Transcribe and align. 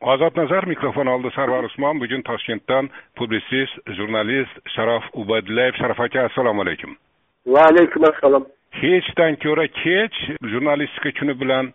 ozod 0.00 0.36
nazar 0.36 0.66
mikrofon 0.66 1.06
oldi 1.06 1.30
sarvar 1.34 1.64
usmon 1.64 2.00
bugun 2.00 2.22
toshkentdan 2.22 2.90
publitsist 3.18 3.78
jurnalist 3.98 4.60
sharof 4.74 5.04
ubaydullayev 5.14 5.74
sharof 5.80 6.00
aka 6.00 6.24
assalomu 6.28 6.62
alaykum. 6.62 6.96
Va 7.46 7.62
alaykum 7.70 8.04
assalom 8.10 8.46
hechdan 8.82 9.36
ko'ra 9.44 9.66
kech 9.82 10.16
jurnalistika 10.52 11.10
kuni 11.18 11.34
bilan 11.40 11.72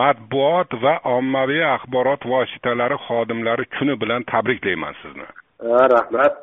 matbuot 0.00 0.74
va 0.82 0.98
ommaviy 1.16 1.64
axborot 1.74 2.24
vositalari 2.32 2.96
xodimlari 3.06 3.64
kuni 3.78 4.00
bilan 4.02 4.22
tabriklayman 4.32 4.94
sizni. 5.02 5.28
Rahmat 5.94 6.34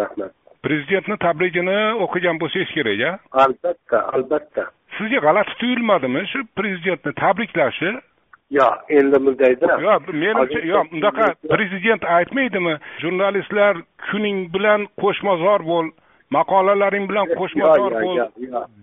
rahmat. 0.00 0.32
Prezidentni 0.64 1.16
tabrigini 1.26 1.78
o'qigan 2.04 2.40
bo'lsangiz 2.40 2.70
kerak 2.76 3.00
a 3.08 3.12
albatta 3.44 3.98
albatta. 4.16 4.64
Sizga 4.96 5.18
g'alati 5.26 5.54
tuyulmadimi 5.60 6.26
shu 6.32 6.44
prezidentni 6.58 7.12
tabriklashi 7.24 7.90
yo 8.50 8.68
endi 8.88 9.18
bundayda 9.26 9.66
yo'q 9.86 10.12
menimcha 10.12 10.60
yo'q 10.72 10.86
unaqa 10.96 11.26
prezident 11.52 12.04
aytmaydimi? 12.04 12.74
Jurnalistlar 13.02 13.76
kuning 14.10 14.38
bilan 14.54 14.86
qo'shmazor 15.02 15.60
bo'l 15.70 15.86
maqolalaring 16.30 17.08
bilan 17.10 17.26
qo'shmazor 17.38 17.92
bo'l 18.02 18.18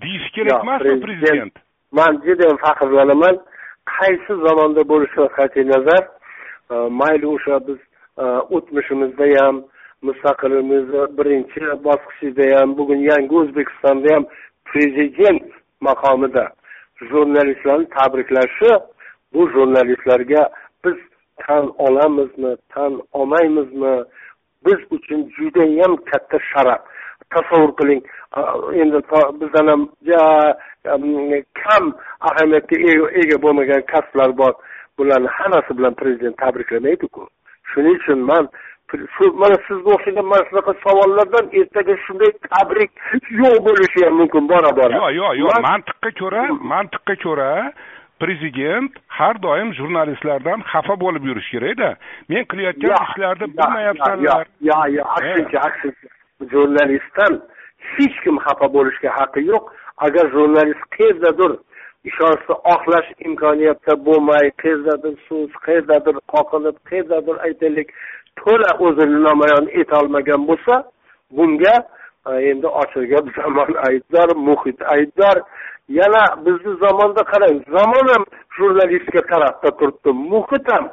deyishi 0.02 0.32
kerak 0.36 0.64
emasmi 0.64 1.00
prezident 1.06 1.54
man 1.92 2.22
judayam 2.26 2.58
faxrlanaman 2.66 3.36
qaysi 3.98 4.34
zamonda 4.46 4.82
bo'lishidan 4.92 5.32
qat'iy 5.38 5.66
nazar. 5.74 6.04
Mayli 7.00 7.28
o'sha 7.36 7.56
biz 7.68 7.80
o'tmishimizda 8.56 9.26
ham 9.40 9.56
mustaqilligimizni 10.08 11.04
birinchi 11.18 11.62
bosqichida 11.88 12.46
ham 12.60 12.70
bugun 12.78 13.02
yangi 13.12 13.36
o'zbekistonda 13.42 14.16
ham 14.16 14.26
prezident 14.70 15.44
maqomida 15.88 16.46
jurnalistlarni 17.10 17.88
tabriklashi 17.98 18.72
bu 19.34 19.50
jurnalistlarga 19.50 20.50
biz 20.86 20.98
tan 21.46 21.72
olamizmi 21.78 22.56
tan 22.70 23.02
olmaymizmi? 23.14 24.04
Biz 24.66 24.80
uchun 24.92 25.30
judayam 25.38 25.96
katta 25.96 26.38
sharaf. 26.54 26.82
Tasavvur 27.30 27.76
qiling 27.80 28.02
endi 28.82 29.00
bizdan 29.42 29.68
ham 29.68 29.90
kam 31.62 31.94
ahamiyatga 32.30 32.78
ega 33.22 33.38
bo'lmagan 33.44 33.82
kasblar 33.82 34.38
bor. 34.38 34.54
Bularni 34.98 35.28
hammasi 35.28 35.78
bilan 35.78 35.94
prezident 35.94 36.38
tabriklamaydiku. 36.38 37.28
Shuning 37.74 37.96
uchun 37.96 38.20
man 38.20 38.50
shu 38.92 39.32
mana 39.42 39.56
sizga 39.68 39.90
o'xshagan 39.96 40.26
mana 40.32 40.44
shunaqa 40.50 40.74
savollardan 40.86 41.46
ertaga 41.60 41.96
shunday 42.06 42.32
tabrik 42.48 42.92
yo'q 43.42 43.56
bo'lishi 43.68 44.06
ham 44.06 44.16
mumkin 44.22 44.50
bora 44.52 44.72
bora 44.80 44.96
yo'q 45.00 45.12
yo'q 45.20 45.34
yo'q 45.42 45.62
mantiqqa 45.68 46.12
ko'ra 46.20 46.44
mantiqqa 46.74 47.16
ko'ra 47.24 47.52
prezident 48.24 48.92
har 49.18 49.36
doim 49.46 49.74
jurnalistlardan 49.80 50.60
xafa 50.72 50.96
bo'lib 51.04 51.24
yurish 51.30 51.50
kerakda 51.54 51.90
men 52.30 52.44
qilayotgan 52.52 52.96
ishlarni 53.08 53.48
bilmayapsanlar. 53.58 54.46
yo'q 54.70 54.86
yo'q 54.98 55.08
aksincha 55.18 55.60
aksincha. 55.68 56.08
Jurnalistdan 56.54 57.34
hech 57.94 58.16
kim 58.24 58.36
xafa 58.46 58.68
bo'lishga 58.76 59.10
haqqi 59.20 59.42
yo'q. 59.52 59.64
Agar 60.06 60.26
jurnalist 60.36 60.84
qayerdadir 60.98 61.52
ishonchni 62.10 62.56
oqlash 62.74 63.10
imkoniyatida 63.28 63.96
bo'lmay 64.08 64.46
qayerdadir 64.62 65.14
so'z 65.28 65.52
qayerdadir 65.66 66.16
qoqilib 66.34 66.78
qayerdadir 66.90 67.36
aytaylik 67.48 67.90
to'la 68.42 68.72
o'zini 68.86 69.20
namoyon 69.28 69.66
etolmagan 69.82 70.48
bo'lsa 70.50 70.76
bunga 71.38 71.76
endi 72.26 72.68
ochilgan 72.68 73.26
zamon 73.38 73.74
aybdor 73.88 74.36
muhit 74.36 74.82
aybdor. 74.82 75.42
Yana 75.90 76.24
bizni 76.46 76.78
zamonda 76.78 77.24
qarang 77.24 77.58
zamon 77.76 78.08
ham 78.14 78.26
jurnalistika 78.58 79.22
tarafda 79.22 79.70
turibdi 79.78 80.10
muhit 80.10 80.72
ham. 80.72 80.90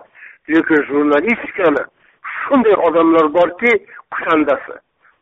Lekin 0.48 0.82
jurnalistikani 0.88 1.82
shunday 2.22 2.74
odamlar 2.86 3.34
borki 3.34 3.72
kushandasi. 4.10 4.74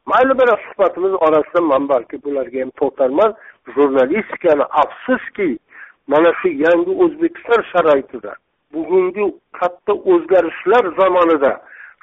Mayli 0.07 0.34
mana 0.34 0.55
suhbatimiz 0.65 1.12
orasida 1.27 1.61
man 1.61 1.89
balki 1.89 2.17
bularga 2.25 2.61
ham 2.61 2.71
to'xtalman 2.81 3.34
jurnalistikani 3.75 4.65
afsuski 4.83 5.59
mana 6.06 6.31
shu 6.39 6.49
yangi 6.49 6.93
o'zbekiston 7.05 7.62
sharoitida 7.72 8.33
bugungi 8.72 9.25
katta 9.59 9.93
o'zgarishlar 10.12 10.84
zamonida 11.00 11.53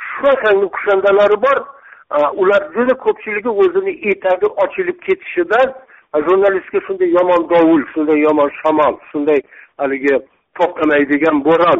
shunaqangi 0.08 0.68
kushandalari 0.76 1.38
bor. 1.46 1.60
Ular 2.42 2.62
juda 2.76 2.94
ko'pchiligi 3.06 3.50
o'zini 3.64 3.94
etagi 4.12 4.48
ochilib 4.66 5.00
ketishidan. 5.08 5.74
Jurnalistga 6.28 6.80
shunday 6.88 7.10
yomon 7.18 7.50
dovul 7.50 7.84
shunday 7.94 8.20
yomon 8.28 8.50
shamol 8.62 9.00
shunday 9.12 9.40
haligi 9.78 10.16
to'xtamaydigan 10.60 11.42
bo'ron 11.48 11.80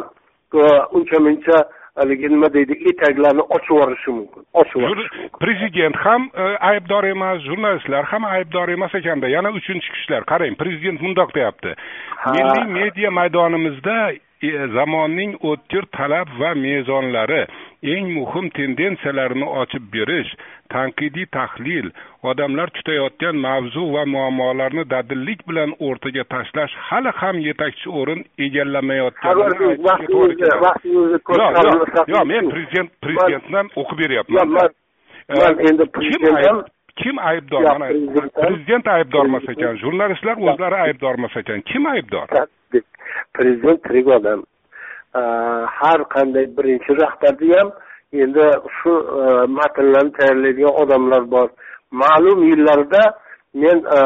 uncha 0.96 1.18
muncha 1.26 1.58
haligi 1.96 2.28
nima 2.28 2.48
deydi 2.54 2.74
etaklarni 2.90 3.42
ochib 3.56 3.70
yuborishi 3.70 4.10
mumkin 4.10 4.42
ochib 4.60 4.80
yuborishi 4.82 5.28
prezident 5.44 5.96
ham 5.96 6.30
e, 6.34 6.42
aybdor 6.70 7.04
emas 7.04 7.42
jurnalistlar 7.48 8.04
ham 8.04 8.24
aybdor 8.24 8.68
emas 8.68 8.94
ekanda 8.94 9.28
yana 9.28 9.50
uchinchi 9.50 9.92
kishilar 9.94 10.24
qarang 10.32 10.56
prezident 10.62 11.00
mundoq 11.00 11.34
deyapti. 11.34 11.74
Milliy 12.34 12.66
media 12.78 13.10
maydonimizda 13.10 14.12
zamonning 14.76 15.32
o'tkir 15.50 15.84
talab 15.96 16.28
va 16.40 16.54
mezonlari 16.54 17.42
eng 17.94 18.06
muhim 18.16 18.46
tendensiyalarini 18.58 19.46
ochib 19.62 19.84
berish 19.94 20.30
tanqidiy 20.74 21.26
tahlil 21.36 21.86
odamlar 22.30 22.68
kutayotgan 22.76 23.36
mavzu 23.46 23.84
va 23.94 24.04
muammolarni 24.14 24.84
dadillik 24.94 25.40
bilan 25.48 25.70
o'rtaga 25.88 26.24
tashlash 26.34 26.74
hali 26.88 27.10
ham 27.20 27.36
yetakchi 27.48 27.88
o'rin 28.00 28.20
egallamayotganini 28.46 29.54
yo'q 32.12 32.24
men 32.32 32.50
prezident 32.54 32.90
prezidentdan 33.04 33.66
o'qib 33.80 33.98
beryapman. 34.04 34.48
Man 35.40 35.54
endi 35.68 35.84
kim 36.00 36.22
kim 37.02 37.18
aybdor? 37.18 37.62
Mana 37.62 37.86
prezident 38.42 38.86
aybdor 38.96 39.24
emas 39.30 39.48
ekan 39.54 39.74
jurnalistlar 39.84 40.36
o'zlari 40.48 40.76
aybdor 40.88 41.14
emas 41.20 41.36
ekan. 41.42 41.58
Kim 41.72 41.86
aybdor 41.94 42.26
prezident 43.34 43.82
tirik 43.84 44.08
odam 44.08 44.44
e, 45.14 45.22
har 45.78 46.00
qanday 46.14 46.46
birinchi 46.56 46.96
rahbarni 47.02 47.52
ham 47.58 47.70
endi 48.12 48.46
shu 48.76 48.92
e, 49.22 49.46
matnlarni 49.58 50.12
tayyorlaydigan 50.18 50.74
odamlar 50.82 51.30
bor. 51.34 51.48
Ma'lum 51.90 52.44
yillarda 52.50 53.02
men 53.62 53.78
e, 53.98 54.00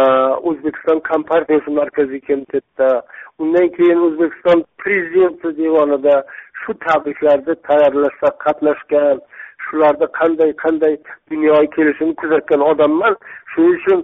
o'zbekiston 0.49 0.99
kompartiyasi 1.11 1.71
markaziy 1.81 2.21
komitetida 2.29 3.03
undan 3.39 3.69
keyin 3.77 3.99
o'zbekiston 4.07 4.65
prezidenti 4.83 5.57
devonida 5.63 6.15
shu 6.61 6.75
tabriklarni 6.87 7.55
tayyorlashda 7.69 8.29
qatnashgan 8.45 9.17
shularda 9.65 10.07
qanday 10.21 10.51
qanday 10.65 10.95
dunyoga 11.31 11.67
kelishini 11.77 12.15
kuzatgan 12.21 12.63
odamman 12.71 13.15
shuning 13.53 13.75
uchun 13.79 13.99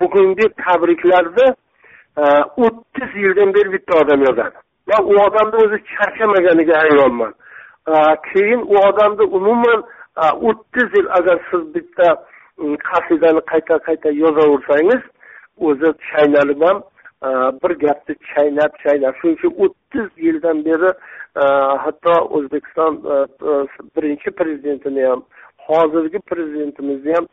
bugungi 0.00 0.46
tabriklarni 0.64 1.46
o'ttiz 2.64 3.10
yildan 3.14 3.54
beri 3.54 3.72
bitta 3.72 4.00
odam 4.02 4.20
yozadi. 4.28 4.56
Va 4.88 5.02
u 5.02 5.14
odamni 5.26 5.56
o'zi 5.64 5.78
charchamaganiga 5.94 6.74
hayronman 6.82 7.34
keyin 8.32 8.60
u 8.60 8.76
odamni 8.88 9.22
umuman 9.22 9.82
e, 10.22 10.26
o'ttiz 10.48 10.88
yil 10.96 11.06
agar 11.18 11.38
siz 11.50 11.74
bitta 11.74 12.08
mm, 12.58 12.76
qasidani 12.88 13.40
qayta 13.52 13.78
qayta 13.88 14.10
yozaversangiz 14.22 15.02
o'zi 15.68 15.88
chaynalib 16.10 16.62
ham 16.68 16.82
e, 17.26 17.28
bir 17.62 17.72
gapni 17.84 18.14
chaynab 18.30 18.72
chaynab. 18.84 19.14
Shuning 19.20 19.36
uchun 19.38 19.52
o'ttiz 19.64 20.08
yildan 20.26 20.64
beri 20.64 20.90
e, 21.42 21.44
hatto 21.84 22.14
o'zbekiston 22.36 22.92
birinchi 23.96 24.30
prezidentini 24.40 25.06
ham 25.10 25.22
hozirgi 25.68 26.18
prezidentimizni 26.30 27.14
ham 27.14 27.26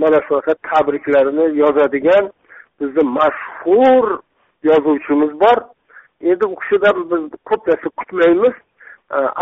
mana 0.00 0.18
shunaqa 0.26 0.54
tabriklarini 0.70 1.46
yozadigan 1.62 2.24
bizni 2.80 3.02
mashhur 3.18 4.20
yozuvchimiz 4.62 5.40
bor. 5.40 5.58
Endi 6.20 6.46
u 6.46 6.56
kishidan 6.60 6.96
biz 7.10 7.22
ko'p 7.48 7.62
narsa 7.68 7.88
kutmaymiz 7.98 8.54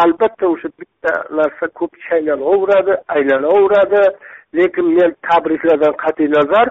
albatta 0.05 0.47
o'sha 0.47 0.69
bitta 0.81 1.13
narsa 1.39 1.67
ko'p 1.79 1.93
chaylanaveradi 2.09 2.95
aylanaveradi. 3.09 4.03
Lekin 4.55 4.87
men 4.99 5.11
tabriklardan 5.29 5.95
qat'iy 6.05 6.31
nazar 6.39 6.69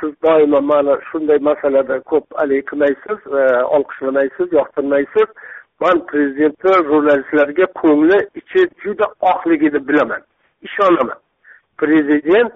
siz 0.00 0.12
doimo 0.24 0.60
mana 0.60 0.94
shunday 1.08 1.38
masalada 1.38 2.00
ko'p 2.00 2.24
haligi 2.38 2.62
qilmaysiz 2.70 3.18
olqishlamaysiz 3.76 4.48
yoqtirmaysiz. 4.58 5.28
Man 5.80 5.96
prezidentni 6.10 6.72
jurnalistlarga 6.90 7.66
ko'ngli 7.80 8.18
ichi 8.40 8.60
juda 8.82 9.06
oqligini 9.32 9.88
bilaman 9.88 10.22
ishonaman. 10.66 11.18
Prezident 11.78 12.52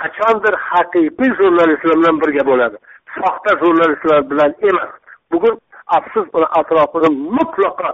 qachondir 0.00 0.54
haqiqiy 0.70 1.30
jurnalistlar 1.40 1.96
bilan 2.00 2.20
birga 2.22 2.44
bo'ladi. 2.50 2.76
Soxta 3.16 3.52
jurnalistlar 3.62 4.20
bilan 4.30 4.52
emas. 4.70 4.92
Bugun 5.32 5.54
afsus 5.98 6.26
uni 6.36 6.48
atrofini 6.60 7.10
mutlaqo 7.36 7.90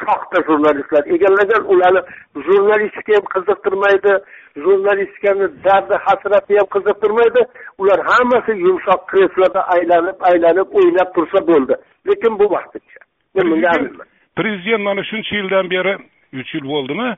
soxta 0.00 0.38
jurnalistlar 0.48 1.02
egallagan. 1.14 1.62
Ularni 1.72 2.02
jurnalistika 2.46 3.12
ham 3.18 3.26
qiziqtirmaydi 3.34 4.12
jurnalistikani 4.64 5.46
dardi 5.66 5.96
hasrati 6.06 6.52
ham 6.60 6.68
qiziqtirmaydi. 6.74 7.40
Ular 7.80 7.98
hammasi 8.10 8.52
yumshoq 8.66 9.00
kresloda 9.10 9.60
aylanib 9.74 10.18
aylanib 10.30 10.68
o'ynab 10.78 11.08
tursa 11.16 11.38
bo'ldi. 11.50 11.74
Lekin 12.08 12.32
bu 12.40 12.46
vaqtincha 12.56 13.00
men 13.34 13.50
bunga 13.50 13.68
aminman 13.76 14.08
prezident 14.38 14.82
mana 14.88 15.02
shuncha 15.10 15.36
yildan 15.36 15.70
beri 15.70 15.94
uch 16.32 16.54
yil 16.54 16.66
bo'ldimi? 16.72 17.08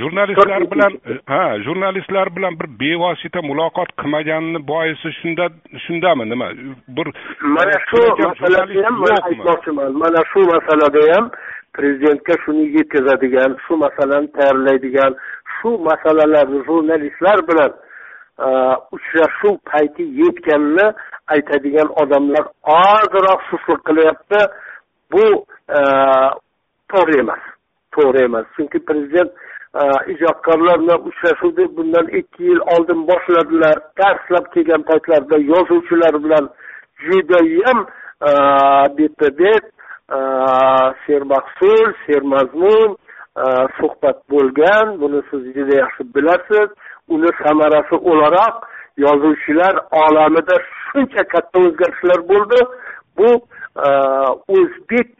Jurnalistlar 0.00 0.62
bilan 0.72 0.92
ha 1.26 1.58
jurnalistlar 1.66 2.36
bilan 2.36 2.58
bir 2.60 2.68
bevosita 2.80 3.42
muloqot 3.42 3.90
qilmaganini 4.00 4.60
boisi 4.68 5.12
shunda 5.20 5.48
shundami? 5.86 6.30
Nima? 6.30 6.48
Bir 6.96 7.06
mana 7.56 7.76
shu 7.88 8.00
masalada 8.28 8.86
ham 8.86 8.94
man 9.04 9.16
aytmoqchiman. 9.28 9.92
Mana 10.02 10.22
shu 10.32 10.40
masalada 10.54 11.02
ham 11.14 11.30
prezidentga 11.76 12.34
shuni 12.44 12.64
yetkazadigan 12.76 13.56
shu 13.64 13.76
masalani 13.76 14.32
tayyorlaydigan 14.36 15.12
shu 15.56 15.78
masalalarni 15.88 16.60
jurnalistlar 16.68 17.38
bilan 17.48 17.72
uchrashuv 18.96 19.54
payti 19.70 20.02
yetganini 20.22 20.86
aytadigan 21.34 21.88
odamlar 22.02 22.44
ozroq 22.78 23.40
sustlik 23.50 23.80
qilyapti. 23.88 24.40
Bu 25.12 25.24
to'g'ri 26.92 27.20
emas 27.24 27.55
to'g'ri 27.96 28.24
emas. 28.24 28.46
Chunki 28.56 28.78
prezident 28.88 29.30
e, 29.80 29.82
ijodkorlar 30.12 30.80
bilan 30.82 31.00
uchrashuvni 31.08 31.76
bundan 31.76 32.06
ikki 32.20 32.42
yil 32.50 32.60
oldin 32.74 33.00
boshladilar 33.10 33.76
dastlab 34.00 34.46
kelgan 34.54 34.82
paytlarida 34.90 35.38
yozuvchilar 35.52 36.14
bilan 36.24 36.44
judayam 37.06 37.78
e, 38.28 38.30
betma 38.98 39.30
bet 39.42 39.64
sermahsul 41.06 41.86
sermazmun 42.06 42.90
e, 43.42 43.44
suhbat 43.78 44.18
bo'lgan. 44.30 45.00
Buni 45.00 45.22
siz 45.30 45.42
juda 45.56 45.74
yaxshi 45.82 46.02
bilasiz. 46.14 46.68
Uni 47.14 47.30
samarasi 47.42 47.96
o'laroq 48.10 48.56
yozuvchilar 49.06 49.74
olamida 50.04 50.56
shuncha 50.86 51.22
katta 51.32 51.58
o'zgarishlar 51.66 52.20
bo'ldi. 52.32 52.60
Bu 53.18 53.30
o'zbek 54.56 55.10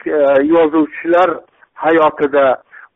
yozuvchilar 0.54 1.30
hayotida 1.76 2.44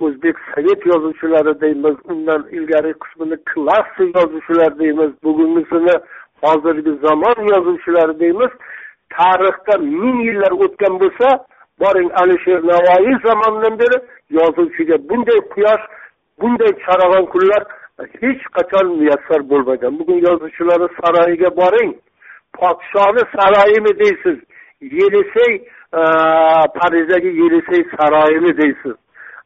o'zbek 0.04 0.36
sovet 0.50 0.86
yozuvchilari 0.92 1.60
deymiz 1.60 1.96
undan 2.12 2.42
ilgari 2.56 2.92
qismini 3.02 3.36
klassik 3.50 4.10
yozuvchilar 4.18 4.78
deymiz 4.78 5.10
bugungisini 5.24 5.94
hozirgi 6.42 6.92
zamon 7.06 7.38
yozuvchilari 7.52 8.14
deymiz 8.20 8.52
tarixda 9.16 9.74
ming 9.78 10.18
yillar 10.28 10.52
o'tgan 10.64 10.94
bo'lsa 11.02 11.28
boring 11.82 12.10
alisher 12.22 12.60
navoiy 12.70 13.14
zamonidan 13.26 13.74
beri 13.82 13.98
yozuvchiga 14.38 14.96
bunday 15.08 15.40
quyosh 15.54 15.84
bunday 16.40 16.72
charag'on 16.84 17.26
kunlar 17.32 17.62
hech 18.22 18.42
qachon 18.56 18.86
muyassar 18.98 19.40
bo'lmagan. 19.50 19.92
Bugun 19.98 20.18
yozuvchilarni 20.28 20.88
saroyiga 21.00 21.50
boring 21.60 21.92
podshoni 22.58 23.22
saroyimi 23.36 23.92
deysiz 24.02 24.38
yelisey 24.98 25.52
parijdagi 26.78 27.30
yelisey 27.42 27.82
saroyimi 27.96 28.52
deysiz? 28.62 28.96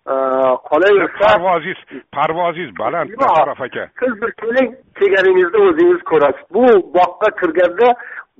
Qolaversa 0.06 1.18
parvozingiz 1.20 1.80
parvozingiz 2.12 2.78
baland 2.78 3.10
sharof 3.20 3.60
aka. 3.60 3.88
Siz 4.00 4.22
bir 4.22 4.32
keling 4.40 4.74
kelganingizda 4.98 5.58
o'zingiz 5.58 6.02
ko'rasiz. 6.10 6.44
Bu 6.54 6.64
boqqa 6.96 7.28
kirganda 7.40 7.88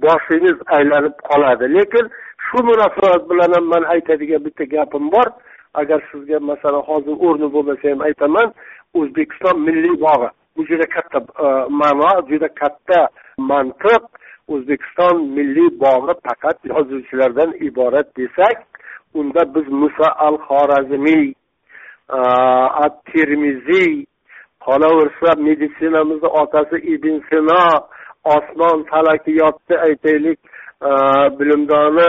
boshingiz 0.05 0.59
aylanib 0.77 1.17
qoladi. 1.29 1.65
Lekin 1.75 2.05
shu 2.47 2.59
munosabat 2.69 3.31
bilan 3.31 3.51
ham 3.57 3.65
man 3.73 3.83
aytadigan 3.95 4.45
bitta 4.45 4.65
gapim 4.65 5.13
bor. 5.13 5.29
Agar 5.75 6.01
sizga 6.11 6.39
masalan 6.41 6.83
hozir 6.91 7.17
o'rni 7.27 7.49
bo'lmasa 7.55 7.91
ham 7.91 8.01
aytaman. 8.09 8.49
O'zbekiston 8.95 9.57
milliy 9.67 9.97
bog'i. 10.07 10.29
Bu 10.57 10.67
juda 10.67 10.87
katta 10.95 11.19
ma'no 11.81 12.11
juda 12.31 12.49
katta 12.61 13.09
mantiq. 13.51 14.03
O'zbekiston 14.53 15.17
milliy 15.37 15.71
bog'i 15.85 16.15
faqat 16.27 16.59
yozuvchilardan 16.73 17.51
iborat 17.69 18.09
desak 18.17 18.59
unda 19.15 19.43
biz 19.55 19.67
muso 19.69 20.09
al 20.27 20.37
xorazmiy 20.47 21.35
termiziy 23.13 24.05
qolaversa 24.67 25.31
meditsinamizni 25.47 26.29
otasi 26.43 26.77
ibn 26.95 27.15
sino 27.29 27.63
osmon 28.25 28.85
falakiyotni 28.91 29.77
aytaylik 29.87 30.39
bilimdoni 31.39 32.09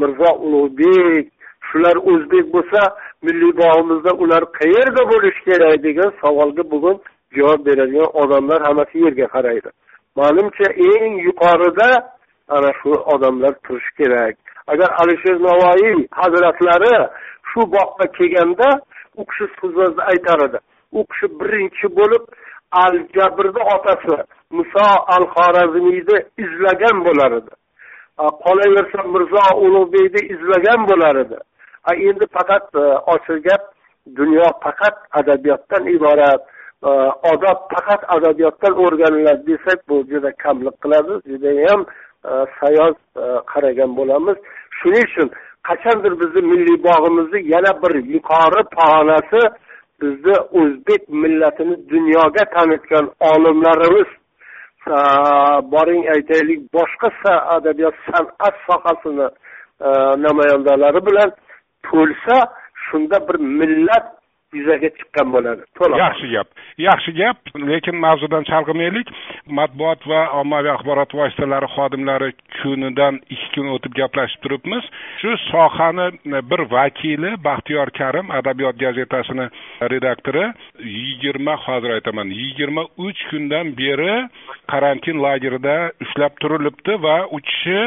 mirzo 0.00 0.30
ulug'bek 0.44 1.26
shular 1.68 1.96
o'zbek 2.10 2.46
bo'lsa 2.54 2.80
milliy 3.26 3.52
bog'imizda 3.60 4.12
ular 4.22 4.42
qayerda 4.58 5.02
bo'lishi 5.12 5.42
kerak 5.48 5.76
degan 5.86 6.10
savolga 6.22 6.64
bugun 6.72 6.96
javob 7.36 7.60
beradigan 7.66 8.10
odamlar 8.22 8.60
hammasi 8.66 8.96
yerga 9.04 9.26
qaraydi 9.34 9.70
manimcha 10.20 10.68
eng 10.90 11.12
yuqorida 11.26 11.90
ana 12.56 12.70
shu 12.80 12.90
odamlar 13.14 13.54
turishi 13.64 13.92
kerak 14.00 14.36
agar 14.66 14.90
alisher 15.02 15.36
navoiy 15.48 16.06
hazratlari 16.20 16.94
shu 17.50 17.60
boqqa 17.74 18.04
kelganda 18.16 18.68
u 19.16 19.24
kishi 19.28 19.46
so'zlarda 19.60 20.02
aytar 20.12 20.40
edi. 20.48 20.58
U 20.98 21.06
kishi 21.10 21.26
birinchi 21.40 21.86
bo'lib 21.98 22.22
al 22.84 22.94
jabrni 23.16 23.62
otasi 23.74 24.16
muso 24.56 24.86
al 25.14 25.24
xorazmiyni 25.34 26.16
izlagan 26.44 27.04
bo'lar 27.06 27.32
edi. 27.40 27.52
Qolaversa 28.44 29.00
mirzo 29.14 29.44
ulug'bekni 29.64 30.22
izlagan 30.34 30.80
bo'lar 30.90 31.16
edi. 31.24 31.38
Endi 32.08 32.26
faqat 32.36 32.64
e, 32.82 32.84
ochiq 33.14 33.38
gap 33.48 33.62
dunyo 34.18 34.48
faqat 34.64 34.96
adabiyotdan 35.20 35.88
iborat 35.96 36.42
e, 36.88 36.90
odob 37.32 37.58
faqat 37.74 38.02
adabiyotdan 38.16 38.72
o'rganiladi 38.84 39.42
desak 39.50 39.78
bu 39.88 39.96
juda 40.10 40.30
kamlik 40.44 40.76
qiladi. 40.82 41.14
Judayam 41.30 41.80
E, 42.24 42.30
sayoz 42.60 42.96
e, 43.16 43.24
qaragan 43.52 43.96
bo'lamiz. 43.98 44.36
Shuning 44.78 45.04
uchun 45.10 45.28
qachondir 45.68 46.12
bizni 46.22 46.42
milliy 46.52 46.78
bog'imizni 46.88 47.40
yana 47.54 47.72
bir 47.82 47.92
yuqori 48.14 48.62
pog'onasi 48.76 49.40
bizni 50.02 50.36
o'zbek 50.60 51.02
millatini 51.22 51.76
dunyoga 51.92 52.44
tanitgan 52.54 53.06
olimlarimiz 53.30 54.10
e, 54.96 54.98
boring 55.72 56.02
aytaylik 56.14 56.60
boshqa 56.76 57.34
adabiyot 57.56 57.96
san'at 58.08 58.54
sohasini 58.66 59.28
namoyandalari 60.26 61.00
bilan 61.08 61.30
to'lsa 61.88 62.36
shunda 62.84 63.16
bir 63.28 63.36
millat 63.60 64.06
yuzaga 64.56 64.88
chiqqan 64.98 65.32
bo'ladi. 65.34 65.64
To'liq 65.78 65.98
yaxshi 66.02 66.28
gap. 66.34 66.48
Yaxshi 66.86 67.12
gap 67.20 67.38
lekin 67.70 67.96
mavzudan 68.04 68.44
chalg'imaylik 68.50 69.08
matbuot 69.58 70.06
va 70.12 70.20
ommaviy 70.40 70.72
axborot 70.74 71.14
vositalari 71.20 71.68
xodimlari 71.76 72.30
kunidan 72.58 73.20
ikki 73.34 73.48
kun 73.54 73.70
o'tib 73.76 73.96
gaplashib 74.00 74.42
turibmiz. 74.44 74.84
Shu 75.20 75.36
sohani 75.48 76.06
e, 76.36 76.42
bir 76.50 76.60
vakili 76.74 77.30
baxtiyor 77.48 77.88
karim 78.00 78.30
adabiyot 78.38 78.76
gazetasini 78.84 79.46
redaktori 79.94 80.44
yigirma 80.98 81.56
hozir 81.66 81.90
aytaman 81.96 82.28
yigirma 82.40 82.84
uch 83.06 83.20
kundan 83.30 83.66
beri 83.80 84.14
karantin 84.72 85.16
lagerida 85.24 85.76
ushlab 86.04 86.32
turilibdi 86.42 86.92
va 87.06 87.16
u 87.36 87.38
kishi 87.48 87.80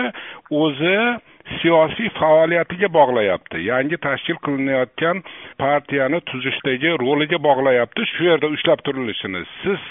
o'zi 0.63 0.97
siyosiy 1.61 2.09
faoliyatiga 2.19 2.89
bog'layapti. 2.93 3.57
Yangi 3.71 3.97
tashkil 3.97 4.37
qilinayotgan 4.45 5.23
partiyani 5.59 6.21
tuzishdagi 6.31 6.97
roliga 7.03 7.39
bog'layapti. 7.47 8.01
Shu 8.13 8.23
yerda 8.29 8.47
ushlab 8.55 8.79
turilishini. 8.85 9.45
Siz 9.61 9.81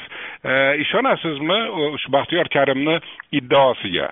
e, 0.44 0.76
ishonasizmi 0.84 1.58
shu 2.02 2.12
baxtiyor 2.12 2.46
karimni 2.56 3.00
iddaosiga 3.32 4.08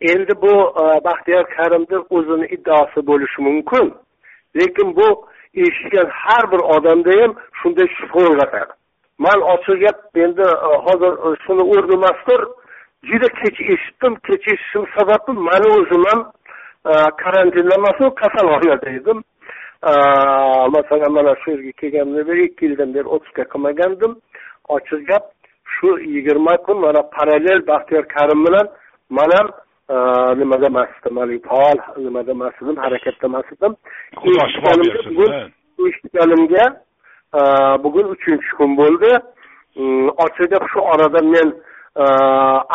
endi 0.00 0.32
bu 0.42 0.52
e, 0.82 1.04
baxtiyor 1.04 1.44
karimni 1.56 1.98
o'zini 2.10 2.46
iddaosi 2.46 3.06
bo'lishi 3.06 3.42
mumkin. 3.42 3.94
Lekin 4.56 4.96
bu 4.96 5.28
eshitgan 5.54 6.08
har 6.10 6.52
bir 6.52 6.58
odamda 6.58 7.10
ham 7.22 7.34
shunday 7.62 7.88
shubha 7.98 8.18
uyg'otadi. 8.28 8.72
Man 9.18 9.40
ochiq 9.52 9.78
gap 9.84 9.98
endi 10.24 10.42
e, 10.42 10.70
hozir 10.86 11.12
e, 11.26 11.28
shuni 11.44 11.64
o'rni 11.72 11.96
mazkur 12.06 12.40
juda 13.08 13.28
kech 13.40 13.60
eshitdim 13.74 14.14
kech 14.26 14.44
eshitishim 14.52 14.84
sababi 14.96 15.32
mani 15.48 15.68
o'zim 15.78 16.04
ham 16.10 16.20
karantinda 17.22 17.74
emasu 17.78 18.14
kasalxonada 18.20 18.90
edim 18.98 19.18
masalan 20.76 21.12
mana 21.12 21.34
shu 21.42 21.50
yerga 21.50 21.72
kelganimdan 21.80 22.26
beri 22.28 22.42
ikki 22.48 22.64
yildan 22.66 22.94
beri 22.94 23.08
o'tishga 23.14 23.44
qilmagandim 23.52 24.12
ochiq 24.76 25.00
gap 25.10 25.24
shu 25.74 25.88
yigirma 26.14 26.56
kun 26.64 26.76
mana 26.80 27.02
parallel 27.16 27.66
baxtiyor 27.66 28.04
karim 28.14 28.40
bilan 28.46 28.66
man 29.10 29.30
ham 29.36 29.48
nimada 30.38 30.66
emas 30.66 30.90
edim 30.98 31.16
haligi 31.16 31.42
faol 31.48 31.78
nimada 32.04 32.30
emas 32.30 32.54
edim 32.62 32.76
harakatda 32.84 33.26
emas 33.30 33.46
edim 33.54 33.72
eshitganimga 35.88 36.64
bugun 37.84 38.06
uchinchi 38.14 38.50
kun 38.58 38.70
bo'ldi 38.80 39.12
ochiq 40.24 40.46
gap 40.52 40.64
shu 40.72 40.78
orada 40.92 41.20
men 41.34 41.48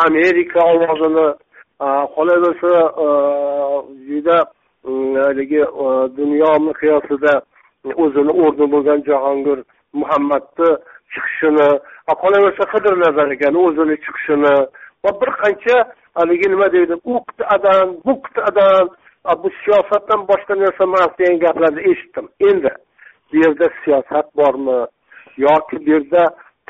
amerika 0.06 0.60
ovozini 0.72 1.26
qolaversa 2.14 2.72
juda 4.08 4.38
haligi 5.24 5.62
dunyo 6.18 6.50
miqyosida 6.68 7.34
o'zini 8.02 8.32
o'rni 8.42 8.66
bo'lgan 8.74 9.00
jahongir 9.08 9.58
muhammadni 10.00 10.70
chiqishini 11.12 11.68
qolaversa 12.22 12.64
qidir 12.72 12.94
nazar 13.04 13.28
ekan 13.36 13.54
o'zini 13.64 13.96
chiqishini 14.04 14.54
va 15.04 15.10
bir 15.20 15.30
qancha 15.42 15.76
haligi 16.18 16.46
nima 16.52 16.66
deydi 16.76 16.94
u 17.12 17.14
qit'adan 17.28 17.86
bu 18.06 18.12
qit'adan 18.24 18.84
bu 19.42 19.48
siyosatdan 19.62 20.20
boshqa 20.30 20.54
narsa 20.62 20.82
emas 20.88 21.12
degan 21.18 21.38
gaplarni 21.44 21.82
eshitdim 21.90 22.26
endi 22.48 22.72
bu 23.28 23.36
yerda 23.42 23.66
siyosat 23.84 24.26
bormi 24.38 24.78
yoki 25.46 25.76
bu 25.84 25.90
yerda 25.94 26.22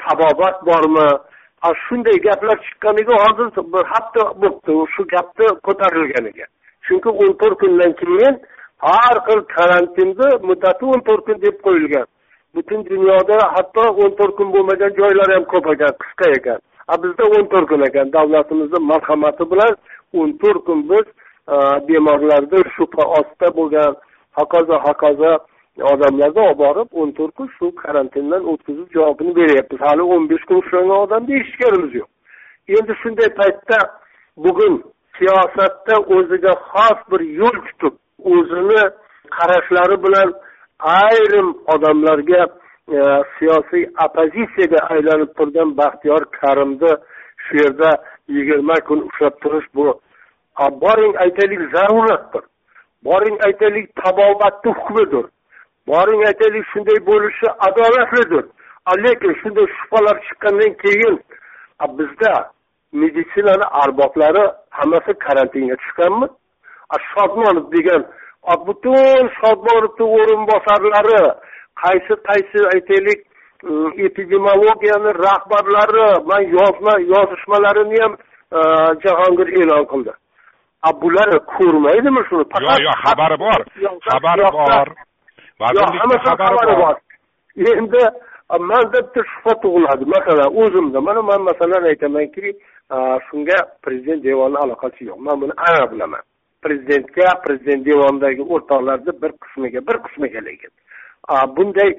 tabobat 0.03 0.57
bormi 0.69 1.09
shunday 1.85 2.17
gaplar 2.27 2.57
chiqqaniga 2.67 3.15
hozir 3.25 3.49
bir 3.75 3.85
hafta 3.93 4.23
bo'libdi 4.41 4.73
shu 4.95 5.03
gapni 5.15 5.47
ko'tarilganiga. 5.67 6.47
Chunki 6.87 7.11
o'n 7.23 7.33
to'rt 7.41 7.57
kundan 7.63 7.93
keyin 8.01 8.35
har 8.89 9.17
xil 9.27 9.41
karantinni 9.57 10.29
muddati 10.49 10.85
o'n 10.93 11.01
to'rt 11.09 11.23
kun 11.27 11.39
deb 11.45 11.57
qo'yilgan. 11.67 12.07
Butun 12.55 12.81
dunyoda 12.91 13.39
hatto 13.55 13.85
o'n 14.03 14.13
to'rt 14.19 14.35
kun 14.39 14.49
bo'lmagan 14.55 14.93
joylar 15.01 15.29
ham 15.35 15.45
ko'p 15.53 15.67
ekan 15.75 15.93
qisqa 16.03 16.27
ekan. 16.39 16.59
A 16.93 16.95
bizda 17.03 17.25
o'n 17.37 17.47
to'rt 17.53 17.67
kun 17.71 17.83
ekan 17.89 18.13
davlatimizni 18.17 18.79
marhamati 18.91 19.45
bilan 19.53 19.73
o'n 20.19 20.31
to'rt 20.43 20.65
kun 20.67 20.81
biz 20.91 21.07
e, 21.55 21.57
bemorlarni 21.89 22.61
shubha 22.75 23.05
ostida 23.19 23.49
bo'lgan 23.59 23.93
hokazo 24.39 24.77
hokazo 24.87 25.33
odamlarni 25.81 26.41
olib 26.41 26.59
borib 26.59 26.89
o'n 27.01 27.11
to'rt 27.19 27.35
kun 27.39 27.49
shu 27.57 27.75
karantindan 27.83 28.43
o'tkazib 28.53 28.89
javobini 28.97 29.37
beryapmiz. 29.41 29.81
Hali 29.81 30.03
o'n 30.15 30.29
besh 30.31 30.45
kun 30.49 30.57
ushlangan 30.63 30.99
odamni 31.05 31.41
eshitganimiz 31.41 31.95
yo'q. 32.01 32.11
Endi 32.77 32.93
shunday 33.03 33.29
paytda 33.41 33.79
bugun 34.45 34.75
siyosatda 35.19 35.95
o'ziga 36.17 36.53
xos 36.71 36.99
bir 37.11 37.21
yo'l 37.41 37.59
tutib 37.67 37.95
o'zini 38.33 38.83
qarashlari 39.37 39.97
bilan 40.05 40.29
ayrim 41.03 41.49
odamlarga 41.75 42.43
e, 42.97 43.01
siyosiy 43.39 43.85
oppozitsiyaga 44.05 44.81
aylanib 44.95 45.31
turgan 45.39 45.77
baxtiyor 45.81 46.23
karimni 46.39 46.93
shu 47.45 47.53
yerda 47.63 47.91
yigirma 48.37 48.77
kun 48.89 48.99
ushlab 49.09 49.35
turish 49.43 49.69
bu 49.75 50.01
boring 50.85 51.15
aytaylik 51.25 51.63
zaruratdir 51.75 52.45
boring 53.05 53.37
aytaylik 53.47 53.87
tabobatni 54.03 54.71
hukmidir. 54.73 55.25
Boring 55.89 56.23
aytaylik 56.29 56.65
shunday 56.73 56.99
bo'lishi 57.11 57.49
adolatlidir. 57.67 58.45
Lekin 59.05 59.33
shunday 59.41 59.67
shubhalar 59.79 60.17
chiqqandan 60.27 60.73
keyin 60.83 61.17
bizda 61.99 62.35
meditsinani 63.01 63.67
arboblari 63.83 64.45
hammasi 64.79 65.13
karantinga 65.25 65.77
tushganmi? 65.83 66.27
Shodmonov 67.11 67.67
degan 67.75 68.03
butun 68.67 69.25
shodmonovni 69.39 70.05
o'rinbosarlari 70.19 71.23
qaysi 71.83 72.15
qaysi 72.29 72.59
aytaylik 72.75 73.21
epidemiologiyani 74.07 75.11
rahbarlari 75.27 76.07
man 76.31 76.43
yozma 76.59 76.95
yozishmalarini 77.15 77.99
ham 78.03 78.13
jahongir 79.05 79.49
e'lon 79.61 79.85
qildi. 79.93 80.13
Bular 81.03 81.31
ko'rmaydimi 81.55 82.23
shuni? 82.29 82.45
Yo'q 82.67 82.81
yo'q 82.87 82.97
xabari 83.05 83.37
bor 83.45 83.61
xabari 84.09 84.47
bor 84.59 84.89
yo'q 85.79 85.91
hammasi 86.01 86.25
xabari 86.27 86.75
bor 86.83 86.97
endi 87.57 88.03
manda 88.71 88.99
bitta 89.05 89.21
shubha 89.33 89.53
tug'iladi. 89.63 90.05
Masalan 90.17 90.49
o'zimda 90.63 91.01
mana 91.01 91.23
man 91.23 91.41
masalan 91.51 91.83
aytamanki 91.91 92.47
shunga 93.27 93.59
prezident 93.85 94.21
devoni 94.25 94.57
aloqasi 94.65 95.05
yo'q. 95.09 95.19
Man 95.27 95.41
buni 95.41 95.55
aniq 95.67 95.91
bilaman. 95.93 96.23
Prezidentga 96.65 97.27
prezident 97.45 97.83
devonidagi 97.87 98.43
o'rtoqlarni 98.55 99.13
bir 99.23 99.33
qismiga 99.43 99.81
bir 99.89 99.97
qismiga 100.05 100.41
lekin. 100.49 100.73
Bunday 101.57 101.91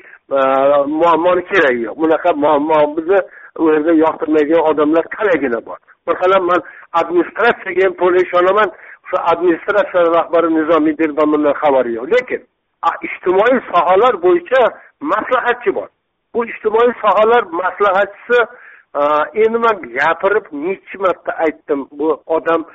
muammoni 1.01 1.43
keragi 1.51 1.81
yo'q. 1.87 1.95
Bunaqa 2.01 2.29
muammo 2.43 2.77
bizni 2.97 3.19
u 3.61 3.63
yerda 3.73 3.93
yoqtirmaydigan 4.05 4.63
odamlar 4.69 5.05
talaygina 5.15 5.59
bor. 5.67 5.77
Masalan 6.09 6.43
man 6.49 6.61
administratsiyaga 7.01 7.81
ham 7.85 7.93
to'la 8.01 8.17
ishonaman. 8.25 8.69
Shu 9.07 9.15
administratsiya 9.31 10.01
rahbari 10.17 10.49
nizomiy 10.57 10.95
bundan 11.19 11.53
xabari 11.61 11.91
yo'q. 11.97 12.07
Lekin 12.15 12.41
ijtimoiy 13.07 13.59
sohalar 13.71 14.13
bo'yicha 14.25 14.61
maslahatchi 15.11 15.75
bor. 15.75 15.89
Bu 16.33 16.45
ijtimoiy 16.45 16.91
sohalar 17.01 17.43
maslahatchisi 17.61 18.39
endi 19.43 19.57
man 19.65 19.75
gapirib 19.97 20.45
nechi 20.51 20.97
marta 20.97 21.31
aytdim. 21.45 21.87
Bu 21.91 22.07
odam 22.25 22.65